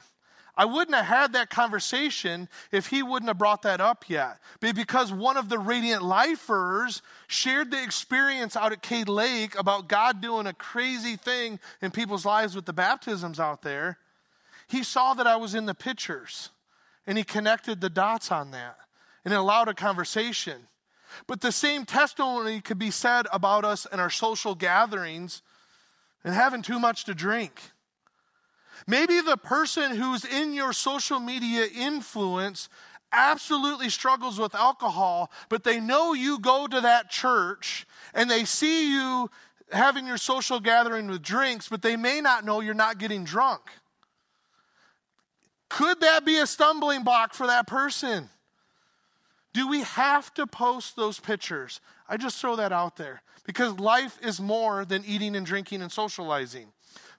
I 0.59 0.65
wouldn't 0.65 0.95
have 0.95 1.05
had 1.05 1.33
that 1.33 1.51
conversation 1.51 2.49
if 2.71 2.87
he 2.87 3.03
wouldn't 3.03 3.27
have 3.27 3.37
brought 3.37 3.61
that 3.61 3.79
up 3.79 4.05
yet. 4.09 4.39
But 4.59 4.75
because 4.75 5.13
one 5.13 5.37
of 5.37 5.49
the 5.49 5.59
Radiant 5.59 6.03
Lifers 6.03 7.03
shared 7.27 7.69
the 7.69 7.81
experience 7.83 8.55
out 8.55 8.71
at 8.71 8.81
Cade 8.81 9.07
Lake 9.07 9.57
about 9.57 9.87
God 9.87 10.19
doing 10.19 10.47
a 10.47 10.53
crazy 10.53 11.15
thing 11.15 11.59
in 11.79 11.91
people's 11.91 12.25
lives 12.25 12.55
with 12.55 12.65
the 12.65 12.73
baptisms 12.73 13.39
out 13.39 13.61
there, 13.61 13.99
he 14.67 14.81
saw 14.81 15.13
that 15.13 15.27
I 15.27 15.35
was 15.35 15.53
in 15.53 15.67
the 15.67 15.75
pictures 15.75 16.49
and 17.07 17.17
he 17.17 17.23
connected 17.23 17.81
the 17.81 17.89
dots 17.89 18.31
on 18.31 18.51
that 18.51 18.77
and 19.25 19.33
it 19.33 19.37
allowed 19.37 19.67
a 19.67 19.73
conversation. 19.73 20.67
But 21.25 21.41
the 21.41 21.51
same 21.51 21.85
testimony 21.85 22.61
could 22.61 22.77
be 22.77 22.91
said 22.91 23.25
about 23.33 23.65
us 23.65 23.87
in 23.91 23.99
our 23.99 24.09
social 24.09 24.53
gatherings 24.53 25.41
and 26.23 26.35
having 26.35 26.61
too 26.61 26.79
much 26.79 27.05
to 27.05 27.15
drink 27.15 27.71
Maybe 28.85 29.21
the 29.21 29.37
person 29.37 29.95
who's 29.95 30.23
in 30.23 30.53
your 30.53 30.73
social 30.73 31.19
media 31.19 31.65
influence 31.73 32.69
absolutely 33.11 33.89
struggles 33.89 34.37
with 34.39 34.53
alcohol, 34.53 35.31
but 35.49 35.63
they 35.63 35.79
know 35.79 36.13
you 36.13 36.39
go 36.39 36.67
to 36.67 36.81
that 36.81 37.09
church 37.09 37.87
and 38.13 38.29
they 38.29 38.45
see 38.45 38.93
you 38.93 39.31
having 39.71 40.05
your 40.05 40.17
social 40.17 40.59
gathering 40.59 41.07
with 41.07 41.21
drinks, 41.21 41.67
but 41.69 41.81
they 41.81 41.95
may 41.95 42.21
not 42.21 42.45
know 42.45 42.61
you're 42.61 42.73
not 42.73 42.97
getting 42.97 43.23
drunk. 43.23 43.61
Could 45.69 46.01
that 46.01 46.25
be 46.25 46.37
a 46.37 46.47
stumbling 46.47 47.03
block 47.03 47.33
for 47.33 47.47
that 47.47 47.67
person? 47.67 48.29
Do 49.53 49.67
we 49.67 49.81
have 49.81 50.33
to 50.35 50.45
post 50.45 50.95
those 50.95 51.19
pictures? 51.19 51.81
I 52.07 52.17
just 52.17 52.39
throw 52.39 52.55
that 52.57 52.71
out 52.71 52.95
there 52.95 53.21
because 53.45 53.79
life 53.79 54.19
is 54.21 54.39
more 54.39 54.85
than 54.85 55.03
eating 55.05 55.35
and 55.35 55.45
drinking 55.45 55.81
and 55.81 55.91
socializing. 55.91 56.67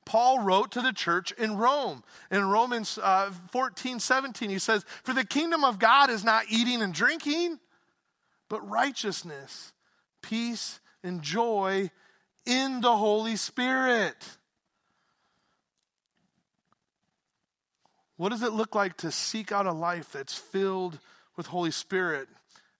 Paul 0.04 0.40
wrote 0.40 0.70
to 0.72 0.80
the 0.80 0.92
church 0.92 1.32
in 1.32 1.56
Rome. 1.58 2.02
In 2.30 2.48
Romans 2.48 2.98
uh, 3.02 3.30
14, 3.50 4.00
17, 4.00 4.48
he 4.48 4.58
says, 4.58 4.84
For 5.02 5.12
the 5.12 5.24
kingdom 5.24 5.64
of 5.64 5.78
God 5.78 6.08
is 6.08 6.24
not 6.24 6.44
eating 6.48 6.80
and 6.80 6.94
drinking, 6.94 7.58
but 8.48 8.66
righteousness, 8.66 9.72
peace, 10.22 10.80
and 11.02 11.20
joy 11.20 11.90
in 12.46 12.80
the 12.80 12.96
Holy 12.96 13.36
Spirit. 13.36 14.37
What 18.18 18.30
does 18.30 18.42
it 18.42 18.52
look 18.52 18.74
like 18.74 18.96
to 18.98 19.10
seek 19.10 19.52
out 19.52 19.64
a 19.64 19.72
life 19.72 20.12
that's 20.12 20.34
filled 20.34 20.98
with 21.36 21.46
Holy 21.46 21.70
Spirit 21.70 22.28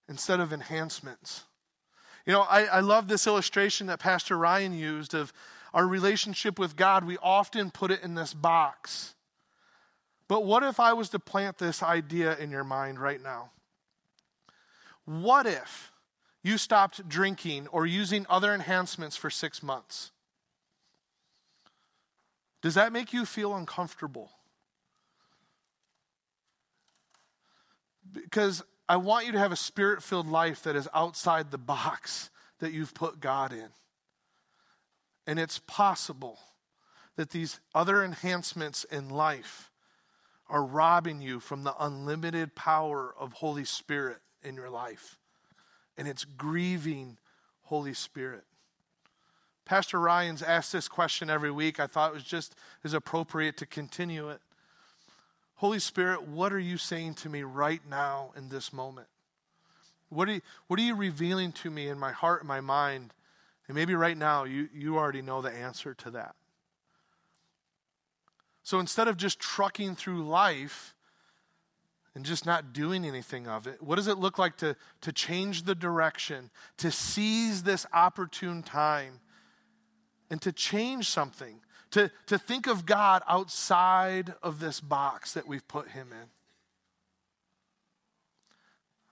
instead 0.09 0.41
of 0.41 0.53
enhancements? 0.53 1.45
You 2.27 2.33
know, 2.33 2.43
I, 2.43 2.65
I 2.65 2.81
love 2.81 3.09
this 3.09 3.27
illustration 3.27 3.87
that 3.87 4.01
Pastor 4.01 4.37
Ryan 4.37 4.75
used 4.75 5.15
of 5.15 5.33
our 5.73 5.87
relationship 5.87 6.59
with 6.59 6.77
God, 6.77 7.05
we 7.05 7.19
often 7.23 7.71
put 7.71 7.91
it 7.91 8.03
in 8.03 8.17
this 8.17 8.35
box. 8.35 9.15
But 10.27 10.45
what 10.45 10.63
if 10.65 10.81
I 10.81 10.93
was 10.93 11.09
to 11.11 11.19
plant 11.19 11.59
this 11.59 11.83
idea 11.83 12.37
in 12.37 12.51
your 12.51 12.65
mind 12.65 12.99
right 12.99 13.23
now? 13.23 13.51
What 15.05 15.47
if 15.47 15.93
you 16.43 16.59
stopped 16.59 17.09
drinking 17.09 17.69
or 17.69 17.87
using 17.87 18.27
other 18.29 18.53
enhancements 18.53 19.17
for 19.17 19.31
six 19.31 19.63
months? 19.63 20.11
Does 22.61 22.75
that 22.75 22.93
make 22.93 23.13
you 23.13 23.25
feel 23.25 23.55
uncomfortable? 23.55 24.33
Because 28.13 28.63
I 28.89 28.97
want 28.97 29.27
you 29.27 29.33
to 29.33 29.39
have 29.39 29.53
a 29.53 29.57
spirit 29.57 30.03
filled 30.03 30.29
life 30.29 30.63
that 30.63 30.77
is 30.77 30.89
outside 30.95 31.51
the 31.51 31.59
box 31.59 32.31
that 32.61 32.73
you've 32.73 32.95
put 32.95 33.21
God 33.21 33.53
in. 33.53 33.69
And 35.27 35.39
it's 35.39 35.61
possible 35.67 36.39
that 37.17 37.31
these 37.31 37.61
other 37.75 38.03
enhancements 38.03 38.85
in 38.85 39.11
life 39.11 39.71
are 40.49 40.65
robbing 40.65 41.21
you 41.21 41.41
from 41.41 41.65
the 41.65 41.75
unlimited 41.79 42.55
power 42.55 43.15
of 43.19 43.35
Holy 43.35 43.65
Spirit 43.65 44.19
in 44.43 44.55
your 44.55 44.71
life. 44.71 45.19
And 45.99 46.09
it's 46.09 46.25
grieving 46.25 47.19
Holy 47.63 47.93
Spirit. 47.93 48.45
Pastor 49.67 50.01
Ryan's 50.01 50.43
asked 50.43 50.73
this 50.73 50.89
question 50.89 51.29
every 51.29 51.51
week. 51.51 51.79
I 51.79 51.87
thought 51.87 52.13
it 52.13 52.15
was 52.15 52.25
just 52.25 52.55
as 52.85 52.95
appropriate 52.95 53.59
to 53.59 53.67
continue 53.67 54.31
it. 54.31 54.41
Holy 55.59 55.81
Spirit, 55.81 56.23
what 56.23 56.53
are 56.53 56.59
you 56.59 56.79
saying 56.79 57.15
to 57.15 57.29
me 57.29 57.43
right 57.43 57.83
now 57.91 58.31
in 58.37 58.49
this 58.49 58.73
moment? 58.73 59.09
What 60.09 60.29
are 60.29 60.35
you, 60.35 60.41
what 60.69 60.79
are 60.79 60.85
you 60.85 60.95
revealing 60.95 61.51
to 61.53 61.71
me 61.71 61.89
in 61.89 61.99
my 61.99 62.13
heart 62.13 62.43
and 62.43 62.49
my 62.49 62.61
mind? 62.61 63.13
And 63.67 63.75
maybe 63.75 63.97
right 63.97 64.17
now 64.17 64.45
you, 64.45 64.69
you 64.73 64.97
already 64.97 65.21
know 65.21 65.43
the 65.43 65.51
answer 65.51 65.95
to 65.95 66.13
that. 66.13 66.37
So 68.63 68.79
instead 68.79 69.09
of 69.09 69.17
just 69.17 69.41
trucking 69.41 69.97
through 69.97 70.29
life 70.29 70.95
and 72.15 72.25
just 72.25 72.47
not 72.47 72.73
doing 72.73 73.05
anything 73.05 73.49
of 73.49 73.67
it, 73.67 73.83
what 73.83 73.97
does 73.97 74.07
it 74.07 74.19
look 74.19 74.39
like 74.39 74.59
to, 74.59 74.77
to 75.01 75.13
change 75.13 75.65
the 75.65 75.75
direction, 75.75 76.51
to 76.77 76.93
seize 76.93 77.65
this 77.65 77.85
opportune 77.93 78.63
time, 78.63 79.19
and 80.31 80.41
to 80.43 80.53
change 80.53 81.09
something, 81.11 81.59
to, 81.93 82.11
to 82.27 82.39
think 82.39 82.67
of 82.67 82.87
God 82.87 83.23
outside 83.29 84.35
of 84.43 84.61
this 84.61 84.81
box 84.81 85.35
that 85.35 85.47
we've 85.47 85.67
put 85.69 85.89
Him 85.89 86.09
in? 86.13 86.29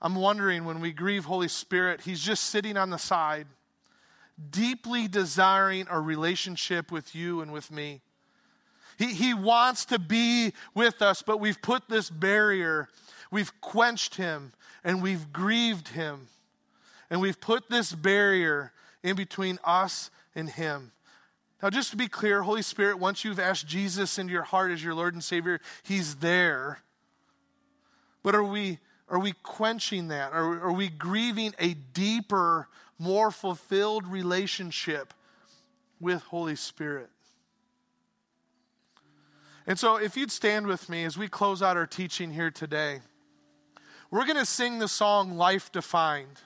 I'm 0.01 0.15
wondering 0.15 0.65
when 0.65 0.81
we 0.81 0.93
grieve 0.93 1.25
Holy 1.25 1.49
Spirit, 1.49 2.03
He's 2.03 2.21
just 2.21 2.45
sitting 2.45 2.77
on 2.77 2.91
the 2.91 2.99
side, 2.99 3.47
deeply 4.51 5.09
desiring 5.09 5.87
a 5.91 6.01
relationship 6.01 6.93
with 6.93 7.15
you 7.15 7.41
and 7.41 7.53
with 7.53 7.71
me. 7.71 8.03
He, 8.99 9.13
he 9.15 9.35
wants 9.35 9.85
to 9.87 9.99
be 9.99 10.53
with 10.75 11.03
us, 11.03 11.23
but 11.23 11.39
we've 11.39 11.61
put 11.61 11.89
this 11.89 12.09
barrier, 12.09 12.89
we've 13.31 13.59
quenched 13.61 14.15
him, 14.15 14.53
and 14.85 15.03
we've 15.03 15.33
grieved 15.33 15.89
him. 15.89 16.29
And 17.11 17.21
we've 17.21 17.41
put 17.41 17.69
this 17.69 17.93
barrier 17.93 18.73
in 19.03 19.17
between 19.17 19.59
us 19.65 20.11
and 20.35 20.49
him. 20.49 20.93
Now, 21.63 21.71
just 21.71 21.91
to 21.91 21.97
be 21.97 22.09
clear, 22.09 22.43
Holy 22.43 22.63
Spirit, 22.63 22.99
once 22.99 23.25
you've 23.25 23.41
asked 23.41 23.67
Jesus 23.67 24.19
into 24.19 24.33
your 24.33 24.43
heart 24.43 24.73
as 24.73 24.85
your 24.85 24.95
Lord 24.95 25.15
and 25.15 25.25
Savior, 25.25 25.61
He's 25.83 26.17
there. 26.17 26.81
But 28.23 28.35
are 28.35 28.45
we, 28.45 28.79
are 29.09 29.19
we 29.19 29.33
quenching 29.43 30.09
that? 30.09 30.33
Are, 30.33 30.61
are 30.65 30.73
we 30.73 30.89
grieving 30.89 31.55
a 31.59 31.75
deeper, 31.75 32.69
more 32.99 33.31
fulfilled 33.31 34.07
relationship 34.07 35.15
with 35.99 36.23
Holy 36.25 36.57
Spirit? 36.57 37.09
And 39.67 39.79
so, 39.79 39.97
if 39.97 40.17
you'd 40.17 40.31
stand 40.31 40.67
with 40.67 40.89
me 40.89 41.05
as 41.05 41.17
we 41.17 41.27
close 41.27 41.63
out 41.63 41.77
our 41.77 41.87
teaching 41.87 42.33
here 42.33 42.51
today, 42.51 43.01
we're 44.11 44.25
going 44.25 44.37
to 44.37 44.47
sing 44.47 44.79
the 44.79 44.89
song 44.89 45.37
Life 45.37 45.73
Defined. 45.73 46.41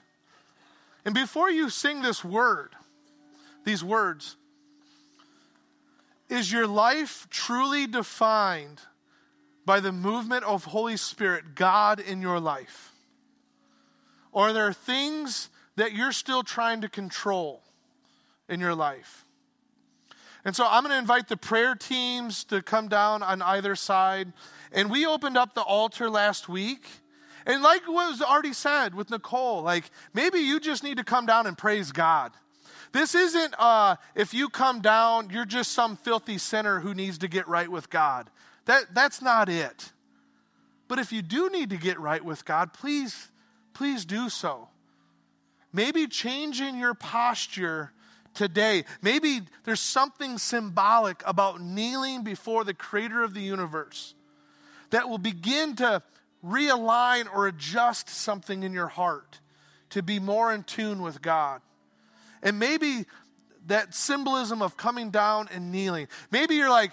And 1.05 1.13
before 1.13 1.49
you 1.49 1.69
sing 1.69 2.01
this 2.01 2.23
word, 2.23 2.69
these 3.63 3.83
words, 3.83 4.37
is 6.31 6.51
your 6.51 6.65
life 6.65 7.27
truly 7.29 7.85
defined 7.85 8.81
by 9.65 9.81
the 9.81 9.91
movement 9.91 10.45
of 10.45 10.63
Holy 10.63 10.97
Spirit, 10.97 11.55
God 11.55 11.99
in 11.99 12.21
your 12.21 12.39
life? 12.39 12.93
Or 14.31 14.47
are 14.47 14.53
there 14.53 14.71
things 14.71 15.49
that 15.75 15.91
you're 15.91 16.13
still 16.13 16.41
trying 16.41 16.81
to 16.81 16.89
control 16.89 17.61
in 18.47 18.61
your 18.61 18.73
life? 18.73 19.25
And 20.45 20.55
so 20.55 20.65
I'm 20.67 20.83
going 20.83 20.93
to 20.93 20.97
invite 20.97 21.27
the 21.27 21.37
prayer 21.37 21.75
teams 21.75 22.45
to 22.45 22.61
come 22.61 22.87
down 22.87 23.21
on 23.21 23.41
either 23.41 23.75
side. 23.75 24.31
And 24.71 24.89
we 24.89 25.05
opened 25.05 25.37
up 25.37 25.53
the 25.53 25.61
altar 25.61 26.09
last 26.09 26.47
week. 26.47 26.87
And 27.45 27.61
like 27.61 27.87
was 27.87 28.21
already 28.21 28.53
said 28.53 28.95
with 28.95 29.09
Nicole, 29.09 29.63
like 29.63 29.83
maybe 30.13 30.39
you 30.39 30.59
just 30.59 30.81
need 30.81 30.97
to 30.97 31.03
come 31.03 31.25
down 31.25 31.45
and 31.45 31.57
praise 31.57 31.91
God. 31.91 32.31
This 32.91 33.15
isn't 33.15 33.55
uh, 33.57 33.95
if 34.15 34.33
you 34.33 34.49
come 34.49 34.81
down, 34.81 35.29
you're 35.29 35.45
just 35.45 35.71
some 35.71 35.95
filthy 35.95 36.37
sinner 36.37 36.79
who 36.79 36.93
needs 36.93 37.19
to 37.19 37.27
get 37.27 37.47
right 37.47 37.69
with 37.69 37.89
God. 37.89 38.29
That, 38.65 38.93
that's 38.93 39.21
not 39.21 39.49
it. 39.49 39.91
But 40.87 40.99
if 40.99 41.11
you 41.13 41.21
do 41.21 41.49
need 41.49 41.69
to 41.69 41.77
get 41.77 41.99
right 41.99 42.23
with 42.23 42.43
God, 42.43 42.73
please, 42.73 43.29
please 43.73 44.03
do 44.03 44.29
so. 44.29 44.67
Maybe 45.71 46.05
changing 46.07 46.77
your 46.77 46.93
posture 46.93 47.93
today. 48.33 48.83
Maybe 49.01 49.41
there's 49.63 49.79
something 49.79 50.37
symbolic 50.37 51.23
about 51.25 51.61
kneeling 51.61 52.23
before 52.23 52.63
the 52.65 52.73
creator 52.73 53.23
of 53.23 53.33
the 53.33 53.41
universe 53.41 54.15
that 54.89 55.07
will 55.07 55.17
begin 55.17 55.77
to 55.77 56.03
realign 56.45 57.33
or 57.33 57.47
adjust 57.47 58.09
something 58.09 58.63
in 58.63 58.73
your 58.73 58.87
heart 58.87 59.39
to 59.91 60.01
be 60.01 60.19
more 60.19 60.53
in 60.53 60.63
tune 60.63 61.01
with 61.01 61.21
God. 61.21 61.61
And 62.43 62.59
maybe 62.59 63.05
that 63.67 63.93
symbolism 63.93 64.61
of 64.61 64.77
coming 64.77 65.11
down 65.11 65.49
and 65.51 65.71
kneeling. 65.71 66.07
Maybe 66.31 66.55
you're 66.55 66.69
like, 66.69 66.91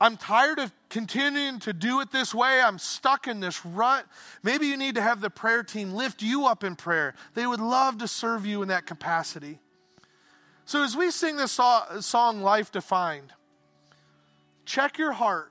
I'm 0.00 0.16
tired 0.16 0.58
of 0.58 0.72
continuing 0.90 1.58
to 1.60 1.72
do 1.72 2.00
it 2.00 2.12
this 2.12 2.34
way. 2.34 2.60
I'm 2.60 2.78
stuck 2.78 3.26
in 3.26 3.40
this 3.40 3.64
rut. 3.64 4.04
Maybe 4.42 4.66
you 4.66 4.76
need 4.76 4.96
to 4.96 5.02
have 5.02 5.20
the 5.20 5.30
prayer 5.30 5.62
team 5.62 5.94
lift 5.94 6.22
you 6.22 6.46
up 6.46 6.64
in 6.64 6.76
prayer. 6.76 7.14
They 7.34 7.46
would 7.46 7.60
love 7.60 7.98
to 7.98 8.08
serve 8.08 8.44
you 8.44 8.62
in 8.62 8.68
that 8.68 8.86
capacity. 8.86 9.58
So, 10.66 10.82
as 10.82 10.96
we 10.96 11.10
sing 11.10 11.36
this 11.36 11.52
song, 11.52 12.42
Life 12.42 12.72
Defined, 12.72 13.32
check 14.64 14.98
your 14.98 15.12
heart. 15.12 15.50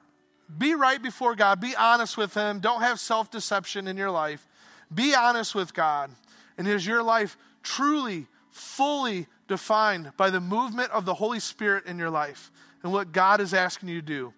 Be 0.56 0.76
right 0.76 1.02
before 1.02 1.36
God. 1.36 1.60
Be 1.60 1.76
honest 1.76 2.18
with 2.18 2.34
Him. 2.34 2.60
Don't 2.60 2.82
have 2.82 3.00
self 3.00 3.32
deception 3.32 3.88
in 3.88 3.98
your 3.98 4.12
life. 4.12 4.48
Be 4.94 5.16
honest 5.16 5.56
with 5.56 5.74
God. 5.74 6.12
And 6.58 6.68
is 6.68 6.86
your 6.86 7.02
life 7.02 7.38
truly, 7.64 8.28
fully 8.52 9.28
defined 9.48 10.12
by 10.18 10.30
the 10.30 10.40
movement 10.40 10.92
of 10.92 11.06
the 11.06 11.14
Holy 11.14 11.40
Spirit 11.40 11.86
in 11.86 11.98
your 11.98 12.10
life 12.10 12.52
and 12.84 12.92
what 12.92 13.12
God 13.12 13.42
is 13.42 13.54
asking 13.54 13.90
you 13.90 14.02
to 14.02 14.08
do? 14.08 14.34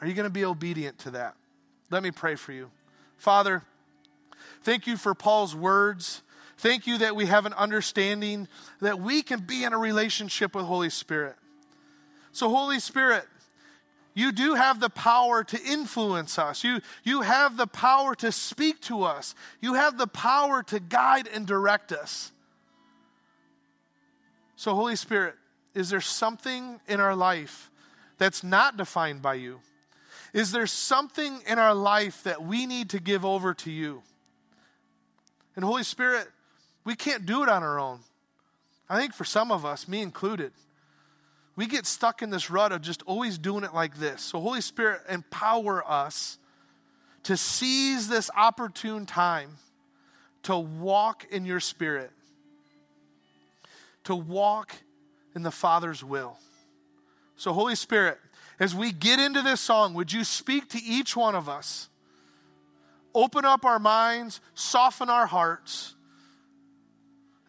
Are 0.00 0.06
you 0.06 0.14
going 0.14 0.24
to 0.24 0.30
be 0.30 0.44
obedient 0.44 0.98
to 1.00 1.10
that? 1.12 1.34
Let 1.90 2.02
me 2.02 2.10
pray 2.10 2.34
for 2.34 2.52
you. 2.52 2.70
Father, 3.16 3.62
thank 4.62 4.86
you 4.86 4.96
for 4.96 5.14
Paul's 5.14 5.54
words. 5.54 6.22
Thank 6.58 6.86
you 6.86 6.98
that 6.98 7.16
we 7.16 7.26
have 7.26 7.46
an 7.46 7.52
understanding 7.54 8.48
that 8.80 9.00
we 9.00 9.22
can 9.22 9.40
be 9.40 9.64
in 9.64 9.72
a 9.72 9.78
relationship 9.78 10.54
with 10.54 10.64
Holy 10.64 10.90
Spirit. 10.90 11.36
So, 12.32 12.48
Holy 12.48 12.80
Spirit, 12.80 13.24
you 14.14 14.32
do 14.32 14.54
have 14.54 14.80
the 14.80 14.90
power 14.90 15.42
to 15.44 15.60
influence 15.62 16.38
us. 16.38 16.64
You, 16.64 16.80
you 17.02 17.22
have 17.22 17.56
the 17.56 17.66
power 17.66 18.14
to 18.16 18.30
speak 18.30 18.80
to 18.82 19.04
us. 19.04 19.34
You 19.60 19.74
have 19.74 19.98
the 19.98 20.06
power 20.06 20.62
to 20.64 20.80
guide 20.80 21.28
and 21.28 21.46
direct 21.46 21.92
us. 21.92 22.32
So, 24.62 24.76
Holy 24.76 24.94
Spirit, 24.94 25.34
is 25.74 25.90
there 25.90 26.00
something 26.00 26.78
in 26.86 27.00
our 27.00 27.16
life 27.16 27.68
that's 28.18 28.44
not 28.44 28.76
defined 28.76 29.20
by 29.20 29.34
you? 29.34 29.58
Is 30.32 30.52
there 30.52 30.68
something 30.68 31.40
in 31.48 31.58
our 31.58 31.74
life 31.74 32.22
that 32.22 32.44
we 32.44 32.66
need 32.66 32.90
to 32.90 33.00
give 33.00 33.24
over 33.24 33.54
to 33.54 33.72
you? 33.72 34.04
And, 35.56 35.64
Holy 35.64 35.82
Spirit, 35.82 36.28
we 36.84 36.94
can't 36.94 37.26
do 37.26 37.42
it 37.42 37.48
on 37.48 37.64
our 37.64 37.80
own. 37.80 38.02
I 38.88 39.00
think 39.00 39.14
for 39.14 39.24
some 39.24 39.50
of 39.50 39.64
us, 39.64 39.88
me 39.88 40.00
included, 40.00 40.52
we 41.56 41.66
get 41.66 41.84
stuck 41.84 42.22
in 42.22 42.30
this 42.30 42.48
rut 42.48 42.70
of 42.70 42.82
just 42.82 43.02
always 43.02 43.38
doing 43.38 43.64
it 43.64 43.74
like 43.74 43.96
this. 43.96 44.22
So, 44.22 44.38
Holy 44.38 44.60
Spirit, 44.60 45.00
empower 45.08 45.84
us 45.84 46.38
to 47.24 47.36
seize 47.36 48.06
this 48.06 48.30
opportune 48.36 49.06
time 49.06 49.56
to 50.44 50.56
walk 50.56 51.26
in 51.32 51.46
your 51.46 51.58
spirit, 51.58 52.12
to 54.04 54.14
walk 54.14 54.74
in 55.34 55.42
the 55.42 55.50
Father's 55.50 56.02
will. 56.04 56.38
So, 57.36 57.52
Holy 57.52 57.74
Spirit, 57.74 58.18
as 58.60 58.74
we 58.74 58.92
get 58.92 59.18
into 59.18 59.42
this 59.42 59.60
song, 59.60 59.94
would 59.94 60.12
you 60.12 60.24
speak 60.24 60.68
to 60.70 60.82
each 60.82 61.16
one 61.16 61.34
of 61.34 61.48
us? 61.48 61.88
Open 63.14 63.44
up 63.44 63.64
our 63.64 63.78
minds, 63.78 64.40
soften 64.54 65.10
our 65.10 65.26
hearts 65.26 65.94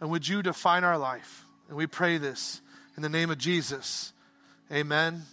and 0.04 0.12
would 0.12 0.28
you 0.28 0.44
define 0.44 0.84
our 0.84 0.98
life? 0.98 1.46
And 1.70 1.78
we 1.78 1.88
pray 1.88 2.18
this 2.18 2.62
in 2.98 3.04
the 3.04 3.08
name 3.08 3.30
of 3.30 3.38
Jesus. 3.38 4.12
Amen 4.70 5.24